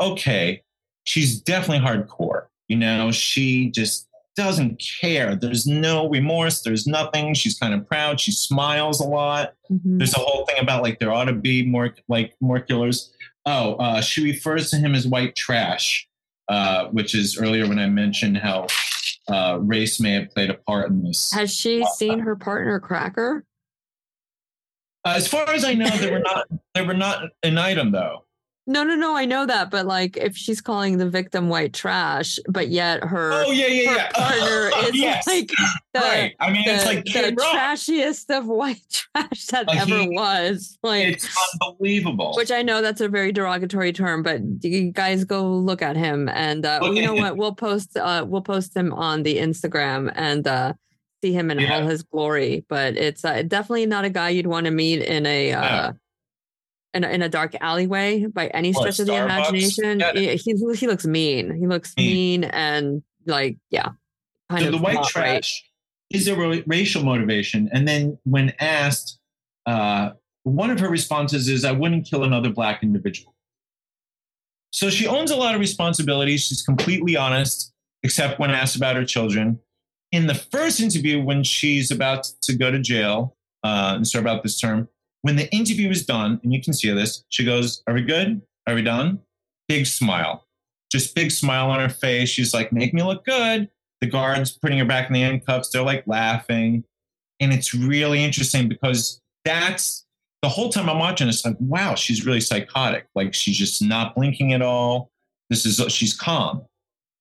okay, 0.02 0.63
she's 1.04 1.39
definitely 1.39 1.86
hardcore. 1.86 2.48
You 2.67 2.78
know, 2.78 3.12
she 3.12 3.69
just 3.69 4.08
doesn't 4.36 4.84
care. 5.02 5.36
There's 5.36 5.65
no 5.65 6.10
remorse. 6.10 6.62
There's 6.62 6.88
nothing. 6.88 7.34
She's 7.34 7.58
kind 7.58 7.74
of 7.74 7.88
proud. 7.88 8.19
She 8.19 8.32
smiles 8.32 9.00
a 9.00 9.08
lot. 9.08 9.54
Mm-hmm. 9.71 10.00
There's 10.00 10.15
a 10.15 10.19
whole 10.19 10.45
thing 10.45 10.58
about 10.60 10.84
like 10.84 11.00
there 11.00 11.12
ought 11.12 11.26
to 11.26 11.34
be 11.34 11.65
more 11.65 11.95
like 12.08 12.36
more 12.41 12.60
killers. 12.60 13.13
Oh, 13.45 13.76
uh, 13.76 14.02
she 14.02 14.24
refers 14.24 14.71
to 14.71 14.78
him 14.78 14.95
as 14.95 15.08
white 15.08 15.36
trash, 15.36 16.08
uh, 16.50 16.88
which 16.88 17.13
is 17.13 17.38
earlier 17.38 17.67
when 17.67 17.80
I 17.80 17.88
mentioned 17.88 18.38
how 18.38 18.67
uh, 19.32 19.58
race 19.62 20.00
may 20.00 20.14
have 20.14 20.30
played 20.30 20.50
a 20.50 20.56
part 20.56 20.90
in 20.90 21.04
this. 21.04 21.32
Has 21.34 21.54
she 21.54 21.84
uh, 21.84 21.88
seen 21.88 22.20
her 22.20 22.36
partner 22.36 22.80
Cracker? 22.80 23.46
Uh, 25.04 25.14
as 25.16 25.28
far 25.28 25.50
as 25.50 25.64
I 25.64 25.74
know, 25.74 25.90
they 25.90 26.12
were 26.12 26.20
not 26.20 26.48
they 26.74 26.82
were 26.82 26.94
not 26.94 27.30
an 27.44 27.58
item 27.58 27.92
though. 27.92 28.25
No, 28.67 28.84
no, 28.84 28.95
no. 28.95 29.15
I 29.15 29.25
know 29.25 29.45
that, 29.45 29.69
but 29.69 29.86
like, 29.86 30.17
if 30.17 30.36
she's 30.36 30.60
calling 30.60 30.97
the 30.97 31.08
victim 31.08 31.49
white 31.49 31.73
trash, 31.73 32.39
but 32.49 32.69
yet 32.69 33.04
her 33.04 33.32
oh 33.32 33.51
yeah 33.51 33.67
yeah 33.67 33.95
yeah 33.95 34.12
partner 34.13 34.71
is 34.88 34.95
yes. 34.95 35.28
like 35.28 35.51
the, 35.93 35.99
right. 35.99 36.36
I 36.39 36.51
mean, 36.51 36.65
the, 36.65 36.73
it's 36.73 36.86
like 36.86 37.06
the 37.06 37.36
trashiest 37.36 38.36
of 38.36 38.47
white 38.47 38.82
trash 39.13 39.45
that 39.47 39.67
like 39.67 39.82
ever 39.82 39.99
he, 39.99 40.10
was. 40.10 40.80
Like 40.82 41.06
it's 41.06 41.30
unbelievable. 41.62 42.34
Which 42.36 42.51
I 42.51 42.63
know 42.63 42.82
that's 42.82 43.01
a 43.01 43.08
very 43.08 43.32
derogatory 43.32 43.93
term, 43.93 44.23
but 44.23 44.41
you 44.62 44.91
guys 44.91 45.25
go 45.25 45.47
look 45.47 45.84
at 45.84 45.95
him, 45.95 46.28
and 46.30 46.65
uh, 46.65 46.80
you 46.91 47.04
know 47.04 47.13
what? 47.13 47.38
We'll 47.38 47.56
post 47.56 47.95
uh, 47.95 48.25
we'll 48.28 48.41
post 48.41 48.75
him 48.75 48.93
on 48.93 49.21
the 49.21 49.38
Instagram 49.38 50.12
and 50.15 50.47
uh, 50.47 50.73
see 51.23 51.34
him 51.34 51.51
in 51.51 51.60
yeah. 51.60 51.75
all 51.75 51.88
his 51.88 52.01
glory. 52.01 52.65
But 52.67 52.97
it's 52.97 53.23
uh, 53.23 53.43
definitely 53.43 53.86
not 53.86 54.06
a 54.06 54.10
guy 54.10 54.30
you'd 54.30 54.47
want 54.47 54.65
to 54.65 54.71
meet 54.71 55.04
in 55.04 55.28
a. 55.28 55.54
Uh, 55.54 55.93
in 56.95 57.03
a, 57.03 57.10
in 57.10 57.21
a 57.21 57.29
dark 57.29 57.53
alleyway 57.60 58.25
by 58.25 58.47
any 58.47 58.73
stretch 58.73 58.99
of 58.99 59.08
the 59.08 59.15
imagination. 59.15 60.01
He, 60.15 60.36
he, 60.38 60.53
he 60.75 60.88
looks 60.88 61.05
mean. 61.05 61.55
He 61.60 61.67
looks 61.67 61.95
mean, 61.95 62.41
mean 62.41 62.43
and 62.45 63.03
like 63.25 63.58
yeah, 63.69 63.89
kind 64.49 64.62
so 64.62 64.67
of 64.67 64.71
the 64.71 64.77
white 64.79 65.03
trash 65.03 65.63
right. 66.12 66.17
is 66.17 66.27
a 66.27 66.63
racial 66.65 67.03
motivation. 67.03 67.69
And 67.73 67.88
then 67.88 68.17
when 68.23 68.53
asked, 68.60 69.19
uh, 69.65 70.12
one 70.43 70.69
of 70.69 70.79
her 70.79 70.89
responses 70.89 71.49
is, 71.49 71.65
"I 71.65 71.73
wouldn't 71.73 72.08
kill 72.08 72.23
another 72.23 72.49
black 72.49 72.81
individual." 72.81 73.36
So 74.71 74.89
she 74.89 75.08
owns 75.08 75.31
a 75.31 75.36
lot 75.36 75.53
of 75.53 75.60
responsibility. 75.60 76.38
She's 76.38 76.62
completely 76.62 77.15
honest, 77.15 77.73
except 78.03 78.39
when 78.39 78.51
asked 78.51 78.75
about 78.75 78.95
her 78.95 79.05
children. 79.05 79.60
In 80.12 80.27
the 80.27 80.36
first 80.36 80.79
interview, 80.79 81.21
when 81.21 81.43
she's 81.43 81.91
about 81.91 82.25
to 82.43 82.55
go 82.55 82.71
to 82.71 82.79
jail 82.79 83.36
uh, 83.63 83.93
and 83.95 84.08
serve 84.08 84.27
out 84.27 84.43
this 84.43 84.60
term, 84.60 84.88
when 85.26 85.38
the 85.38 85.52
interview 85.52 85.90
is 85.90 86.06
done, 86.06 86.40
and 86.44 86.54
you 86.54 86.62
can 86.62 86.72
see 86.72 86.92
this, 86.92 87.24
she 87.30 87.44
goes, 87.44 87.82
Are 87.88 87.96
we 87.96 88.04
good? 88.04 88.44
Are 88.68 88.76
we 88.76 88.84
done? 88.84 89.18
Big 89.68 89.88
smile. 89.88 90.46
Just 90.92 91.16
big 91.16 91.32
smile 91.32 91.72
on 91.72 91.80
her 91.80 91.90
face. 91.90 92.30
She's 92.30 92.54
like, 92.54 92.72
Make 92.72 92.94
me 92.94 93.02
look 93.02 93.26
good. 93.26 93.68
The 94.02 94.08
guards 94.08 94.52
putting 94.52 94.78
her 94.78 94.86
back 94.86 95.08
in 95.08 95.16
the 95.16 95.22
handcuffs, 95.22 95.72
they're 95.72 95.82
like 95.82 96.04
laughing. 96.06 96.84
And 97.40 97.52
it's 97.52 97.74
really 97.74 98.23
interesting 98.23 98.69
because 98.69 99.19
that's 99.46 100.06
the 100.44 100.50
whole 100.50 100.69
time 100.69 100.88
I'm 100.88 101.00
watching 101.00 101.26
this, 101.26 101.44
like, 101.44 101.58
wow, 101.60 101.96
she's 101.96 102.23
really 102.23 102.40
psychotic. 102.40 103.08
Like 103.15 103.34
she's 103.34 103.58
just 103.58 103.82
not 103.82 104.13
blinking 104.13 104.54
at 104.54 104.62
all. 104.62 105.10
This 105.50 105.65
is 105.65 105.82
she's 105.92 106.13
calm. 106.13 106.65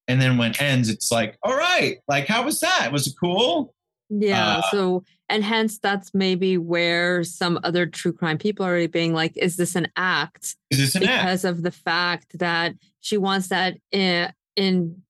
And 0.08 0.20
then 0.20 0.36
when 0.36 0.50
it 0.50 0.60
ends, 0.60 0.90
it's 0.90 1.10
like, 1.10 1.38
all 1.42 1.56
right, 1.56 2.00
like 2.06 2.26
how 2.26 2.44
was 2.44 2.60
that? 2.60 2.90
Was 2.92 3.06
it 3.06 3.14
cool? 3.18 3.74
Yeah. 4.10 4.58
Uh, 4.58 4.62
so 4.70 5.04
and 5.28 5.42
hence 5.42 5.78
that's 5.78 6.12
maybe 6.14 6.58
where 6.58 7.24
some 7.24 7.58
other 7.64 7.86
true 7.86 8.12
crime 8.12 8.38
people 8.38 8.66
are 8.66 8.86
being 8.88 9.14
like 9.14 9.36
is 9.36 9.56
this 9.56 9.74
an 9.74 9.88
act 9.96 10.56
is 10.70 10.78
this 10.78 10.94
an 10.94 11.00
because 11.02 11.44
act? 11.44 11.56
of 11.56 11.62
the 11.62 11.70
fact 11.70 12.38
that 12.38 12.74
she 13.00 13.16
wants 13.16 13.48
that 13.48 13.76
in, 13.90 14.32
in 14.56 15.02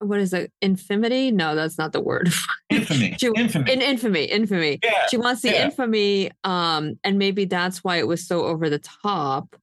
what 0.00 0.18
is 0.18 0.32
it 0.32 0.52
infamy 0.60 1.30
no 1.30 1.54
that's 1.54 1.78
not 1.78 1.92
the 1.92 2.00
word 2.00 2.32
infamy 2.70 3.16
she, 3.18 3.30
infamy 3.36 3.72
in 3.72 3.80
infamy 3.80 4.24
infamy 4.24 4.78
yeah. 4.82 5.06
she 5.08 5.16
wants 5.16 5.42
the 5.42 5.50
yeah. 5.50 5.64
infamy 5.64 6.30
um 6.44 6.98
and 7.04 7.18
maybe 7.18 7.44
that's 7.44 7.84
why 7.84 7.96
it 7.96 8.06
was 8.06 8.26
so 8.26 8.44
over 8.44 8.68
the 8.68 8.80
top 8.80 9.54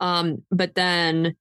um 0.00 0.42
but 0.50 0.74
then 0.74 1.36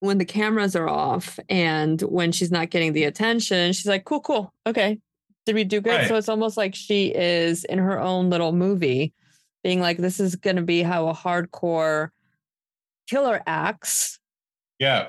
when 0.00 0.18
the 0.18 0.24
cameras 0.24 0.76
are 0.76 0.88
off 0.88 1.38
and 1.48 2.00
when 2.02 2.32
she's 2.32 2.50
not 2.50 2.70
getting 2.70 2.92
the 2.92 3.04
attention 3.04 3.72
she's 3.72 3.86
like 3.86 4.04
cool 4.04 4.20
cool 4.20 4.52
okay 4.66 4.98
did 5.46 5.54
we 5.54 5.64
do 5.64 5.80
good? 5.80 5.90
Right. 5.90 6.08
So 6.08 6.16
it's 6.16 6.28
almost 6.28 6.56
like 6.56 6.74
she 6.74 7.08
is 7.14 7.64
in 7.64 7.78
her 7.78 8.00
own 8.00 8.30
little 8.30 8.52
movie, 8.52 9.12
being 9.62 9.80
like, 9.80 9.98
this 9.98 10.20
is 10.20 10.36
going 10.36 10.56
to 10.56 10.62
be 10.62 10.82
how 10.82 11.08
a 11.08 11.14
hardcore 11.14 12.10
killer 13.08 13.42
acts. 13.46 14.18
Yeah. 14.78 15.08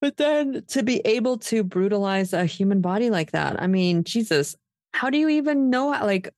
But 0.00 0.16
then 0.16 0.64
to 0.68 0.82
be 0.82 1.00
able 1.04 1.38
to 1.38 1.62
brutalize 1.62 2.32
a 2.32 2.46
human 2.46 2.80
body 2.80 3.10
like 3.10 3.32
that, 3.32 3.60
I 3.60 3.66
mean, 3.66 4.04
Jesus, 4.04 4.56
how 4.92 5.10
do 5.10 5.18
you 5.18 5.28
even 5.28 5.70
know? 5.70 5.88
Like, 5.88 6.32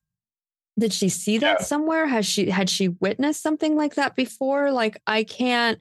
did 0.79 0.93
she 0.93 1.09
see 1.09 1.39
that 1.39 1.61
yeah. 1.61 1.65
somewhere? 1.65 2.07
Has 2.07 2.27
she 2.27 2.51
had 2.51 2.69
she 2.69 2.89
witnessed 2.89 3.43
something 3.43 3.77
like 3.77 3.95
that 3.95 4.17
before? 4.17 4.73
Like, 4.73 5.01
I 5.07 5.23
can't 5.23 5.79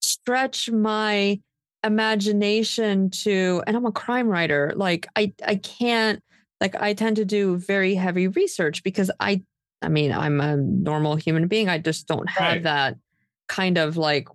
stretch 0.00 0.70
my 0.70 1.40
imagination 1.84 3.10
to, 3.10 3.62
and 3.66 3.76
I'm 3.76 3.86
a 3.86 3.92
crime 3.92 4.28
writer. 4.28 4.72
Like, 4.74 5.06
I 5.14 5.32
I 5.46 5.56
can't 5.56 6.22
like 6.60 6.74
I 6.80 6.94
tend 6.94 7.16
to 7.16 7.24
do 7.24 7.56
very 7.56 7.94
heavy 7.94 8.28
research 8.28 8.82
because 8.82 9.10
I 9.20 9.42
I 9.82 9.88
mean, 9.88 10.12
I'm 10.12 10.40
a 10.40 10.56
normal 10.56 11.16
human 11.16 11.48
being. 11.48 11.68
I 11.70 11.78
just 11.78 12.06
don't 12.06 12.28
have 12.28 12.52
Right. 12.52 12.62
that 12.64 12.96
kind 13.48 13.78
of 13.78 13.96
like, 13.96 14.28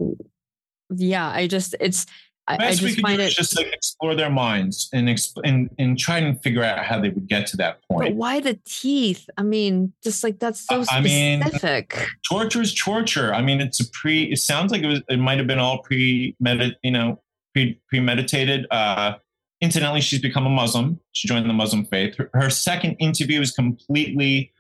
yeah, 0.90 1.30
I 1.30 1.46
just, 1.48 1.76
it's, 1.80 2.08
I, 2.48 2.56
I 2.56 2.58
Best 2.58 2.82
we 2.82 2.90
just 2.90 3.02
find 3.02 3.22
it. 3.22 3.30
just 3.32 3.56
like 3.56 3.68
explore 3.74 4.14
their 4.16 4.30
minds 4.30 4.90
and, 4.94 5.08
exp- 5.08 5.40
and 5.44 5.70
and 5.80 5.98
try 5.98 6.20
and 6.20 6.40
figure 6.44 6.64
out 6.64 6.86
how 6.86 7.00
they 7.00 7.10
would 7.10 7.28
get 7.28 7.48
to 7.48 7.58
that 7.58 7.80
but 7.90 7.96
point. 7.96 8.16
why 8.16 8.40
the 8.40 8.60
teeth? 8.66 9.28
I 9.38 9.42
mean, 9.44 9.94
just 10.04 10.24
like 10.24 10.38
that's 10.40 10.62
so 10.68 10.84
I 10.90 11.02
mean- 11.02 11.42
specific. 11.42 12.06
torture 12.28 12.62
is 12.62 12.74
torture. 12.76 13.34
I 13.34 13.42
mean, 13.42 13.62
it's 13.62 13.80
a 13.80 13.90
pre. 13.90 14.24
It 14.32 14.38
sounds 14.40 14.72
like 14.72 14.84
it 14.84 14.88
was. 14.88 15.02
It 15.10 15.18
might 15.18 15.40
have 15.40 15.48
been 15.48 15.58
all 15.58 15.80
pre. 15.80 16.36
You 16.84 16.92
know, 16.92 17.20
pre 17.54 17.80
premeditated. 17.90 18.68
Uh, 18.70 19.16
incidentally, 19.62 20.02
she's 20.02 20.22
become 20.22 20.46
a 20.46 20.50
Muslim. 20.50 21.00
She 21.14 21.28
joined 21.28 21.50
the 21.50 21.54
Muslim 21.54 21.86
faith. 21.86 22.16
Her, 22.18 22.30
her 22.34 22.50
second 22.50 22.96
interview 23.00 23.42
is 23.42 23.52
completely 23.52 24.52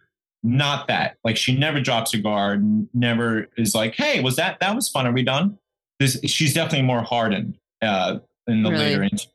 not 0.43 0.88
that. 0.88 1.18
Like 1.24 1.38
she 1.38 1.58
never 1.58 1.82
drops 1.82 2.14
her 2.14 2.20
guard. 2.20 2.88
Never 2.93 3.48
is 3.58 3.74
like, 3.76 3.96
"Hey, 3.96 4.22
was 4.22 4.36
that 4.36 4.60
that 4.60 4.76
was 4.76 4.89
fun? 4.89 5.08
Are 5.08 5.12
we 5.12 5.24
done?" 5.24 5.58
This, 6.00 6.20
she's 6.26 6.54
definitely 6.54 6.86
more 6.86 7.02
hardened 7.02 7.58
uh, 7.82 8.20
in 8.48 8.64
the 8.64 8.70
Really? 8.70 8.86
later 8.86 9.04
interviews. 9.04 9.28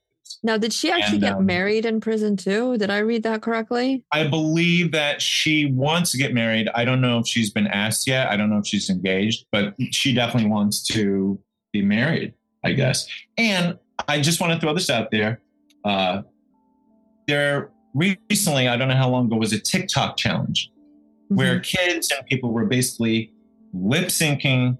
Now, 0.42 0.56
did 0.56 0.72
she 0.72 0.90
actually 0.90 1.16
And, 1.16 1.20
get 1.22 1.32
um, 1.34 1.46
married 1.46 1.84
in 1.84 2.00
prison 2.00 2.36
too? 2.36 2.78
Did 2.78 2.90
I 2.90 2.98
read 2.98 3.22
that 3.24 3.42
correctly? 3.42 4.04
I 4.12 4.26
believe 4.26 4.92
that 4.92 5.20
she 5.20 5.66
wants 5.66 6.12
to 6.12 6.18
get 6.18 6.32
married. 6.32 6.68
I 6.74 6.84
don't 6.84 7.00
know 7.00 7.18
if 7.18 7.26
she's 7.26 7.50
been 7.50 7.66
asked 7.66 8.06
yet. 8.06 8.28
I 8.30 8.36
don't 8.36 8.48
know 8.48 8.58
if 8.58 8.66
she's 8.66 8.88
engaged, 8.88 9.46
but 9.52 9.74
she 9.90 10.14
definitely 10.14 10.48
wants 10.48 10.82
to 10.88 11.38
be 11.72 11.82
married, 11.82 12.34
I 12.64 12.72
guess. 12.72 13.06
And 13.36 13.78
I 14.08 14.20
just 14.20 14.40
want 14.40 14.52
to 14.54 14.60
throw 14.60 14.72
this 14.72 14.88
out 14.88 15.10
there. 15.10 15.40
Uh, 15.84 16.22
there 17.26 17.70
recently, 17.94 18.68
I 18.68 18.76
don't 18.76 18.88
know 18.88 18.94
how 18.96 19.08
long 19.08 19.26
ago, 19.26 19.36
was 19.36 19.52
a 19.52 19.58
TikTok 19.60 20.16
challenge 20.16 20.70
where 21.28 21.60
Mhm. 21.60 21.62
kids 21.64 22.10
and 22.16 22.26
people 22.26 22.52
were 22.52 22.66
basically 22.66 23.32
lip 23.72 24.08
syncing 24.08 24.76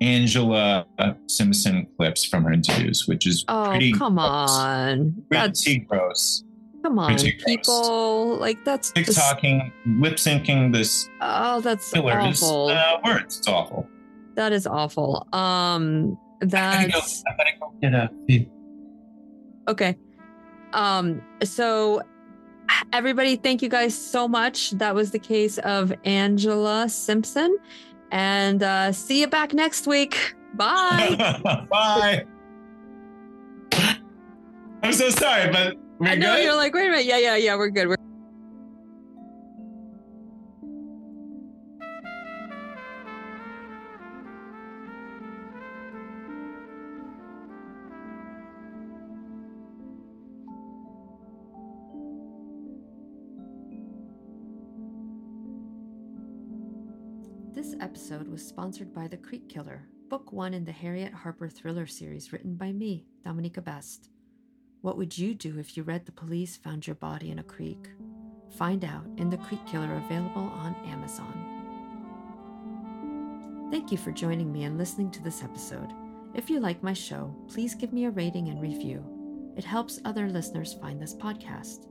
Angela 0.00 0.86
Simpson 1.26 1.86
clips 1.96 2.24
from 2.24 2.44
her 2.44 2.52
interviews, 2.52 3.08
which 3.08 3.26
is 3.26 3.44
Oh, 3.48 3.66
pretty 3.70 3.92
come 3.92 4.14
gross. 4.14 4.50
on. 4.56 5.24
That's 5.28 5.64
Pretty 5.64 5.80
gross. 5.80 6.44
come 6.84 7.00
on, 7.00 7.14
pretty 7.14 7.32
gross. 7.32 7.44
people. 7.44 8.36
Like 8.36 8.64
that's 8.64 8.92
TikToking, 8.92 9.72
lip 10.00 10.14
syncing 10.14 10.72
this 10.72 11.08
Oh, 11.20 11.60
that's 11.60 11.90
killers 11.92 12.40
awful. 12.42 12.68
uh, 12.68 12.98
words. 13.04 13.38
It's 13.38 13.48
awful. 13.48 13.88
that 14.36 14.52
is 14.52 14.68
awful. 14.68 15.26
Um, 15.32 16.16
I 16.40 16.46
gotta 16.46 16.86
go. 16.86 16.92
that's 17.00 17.24
I 17.26 17.36
gotta 17.36 17.50
go 17.58 17.72
get 17.82 17.92
a 17.94 18.08
okay. 19.68 19.96
Um, 20.72 21.22
so 21.42 22.02
everybody, 22.92 23.36
thank 23.36 23.62
you 23.62 23.68
guys 23.68 23.96
so 23.96 24.28
much. 24.28 24.72
That 24.72 24.94
was 24.94 25.10
the 25.10 25.18
case 25.18 25.58
of 25.58 25.92
Angela 26.04 26.88
Simpson, 26.88 27.56
and 28.10 28.62
uh, 28.62 28.92
see 28.92 29.20
you 29.20 29.26
back 29.28 29.54
next 29.54 29.86
week. 29.86 30.34
Bye. 30.54 31.16
Bye. 31.70 32.24
I'm 34.82 34.92
so 34.92 35.10
sorry, 35.10 35.50
but 35.52 35.76
we're 35.98 36.08
I 36.08 36.14
know 36.14 36.36
good. 36.36 36.44
you're 36.44 36.56
like, 36.56 36.74
wait 36.74 36.86
a 36.86 36.90
minute. 36.90 37.06
Yeah, 37.06 37.18
yeah, 37.18 37.36
yeah. 37.36 37.56
We're 37.56 37.70
good. 37.70 37.88
We're 37.88 37.96
This 57.52 57.74
episode 57.80 58.28
was 58.28 58.46
sponsored 58.46 58.94
by 58.94 59.08
The 59.08 59.16
Creek 59.16 59.48
Killer, 59.48 59.88
book 60.10 60.32
one 60.32 60.52
in 60.52 60.64
the 60.64 60.72
Harriet 60.72 61.14
Harper 61.14 61.48
thriller 61.48 61.86
series 61.86 62.30
written 62.32 62.56
by 62.56 62.72
me, 62.72 63.06
Dominika 63.24 63.64
Best. 63.64 64.10
What 64.82 64.98
would 64.98 65.16
you 65.16 65.34
do 65.34 65.58
if 65.58 65.76
you 65.76 65.82
read 65.82 66.04
The 66.04 66.12
Police 66.12 66.58
Found 66.58 66.86
Your 66.86 66.96
Body 66.96 67.30
in 67.30 67.38
a 67.38 67.42
Creek? 67.42 67.88
Find 68.58 68.84
out 68.84 69.06
in 69.16 69.30
The 69.30 69.38
Creek 69.38 69.64
Killer, 69.66 69.94
available 69.94 70.42
on 70.42 70.76
Amazon. 70.86 71.32
Thank 73.70 73.90
you 73.90 73.98
for 73.98 74.12
joining 74.12 74.52
me 74.52 74.64
and 74.64 74.76
listening 74.76 75.10
to 75.12 75.22
this 75.22 75.42
episode. 75.42 75.92
If 76.34 76.50
you 76.50 76.60
like 76.60 76.82
my 76.82 76.92
show, 76.92 77.34
please 77.48 77.74
give 77.74 77.94
me 77.94 78.04
a 78.04 78.10
rating 78.10 78.48
and 78.48 78.60
review. 78.60 79.02
It 79.56 79.64
helps 79.64 80.00
other 80.04 80.28
listeners 80.28 80.74
find 80.74 81.00
this 81.00 81.14
podcast. 81.14 81.86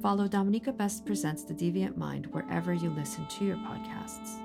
Follow 0.00 0.28
Dominika 0.28 0.76
Best 0.76 1.04
Presents 1.04 1.44
The 1.44 1.54
Deviant 1.54 1.96
Mind 1.96 2.26
wherever 2.26 2.72
you 2.72 2.90
listen 2.90 3.26
to 3.26 3.44
your 3.44 3.56
podcasts. 3.56 4.38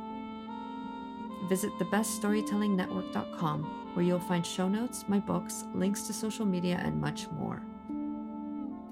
Visit 1.48 1.72
thebeststorytellingnetwork.com 1.74 3.64
where 3.94 4.06
you'll 4.06 4.20
find 4.20 4.46
show 4.46 4.68
notes, 4.68 5.06
my 5.08 5.20
books, 5.20 5.66
links 5.76 6.04
to 6.04 6.14
social 6.14 6.46
media, 6.46 6.82
and 6.84 7.00
much 7.00 7.30
more. 7.32 7.62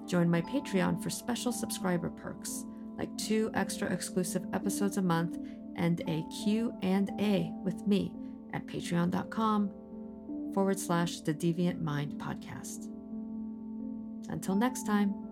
Join 0.05 0.29
my 0.29 0.41
Patreon 0.41 1.01
for 1.01 1.09
special 1.09 1.51
subscriber 1.51 2.09
perks 2.09 2.65
like 2.97 3.17
two 3.17 3.49
extra 3.55 3.91
exclusive 3.91 4.45
episodes 4.53 4.97
a 4.97 5.01
month 5.01 5.39
and 5.75 6.01
a 6.07 6.23
Q&A 6.43 7.51
with 7.63 7.87
me 7.87 8.13
at 8.53 8.67
patreon.com 8.67 9.71
forward 10.53 10.77
slash 10.77 11.21
the 11.21 11.33
deviant 11.33 11.81
mind 11.81 12.13
podcast. 12.19 12.89
Until 14.29 14.55
next 14.55 14.85
time. 14.85 15.30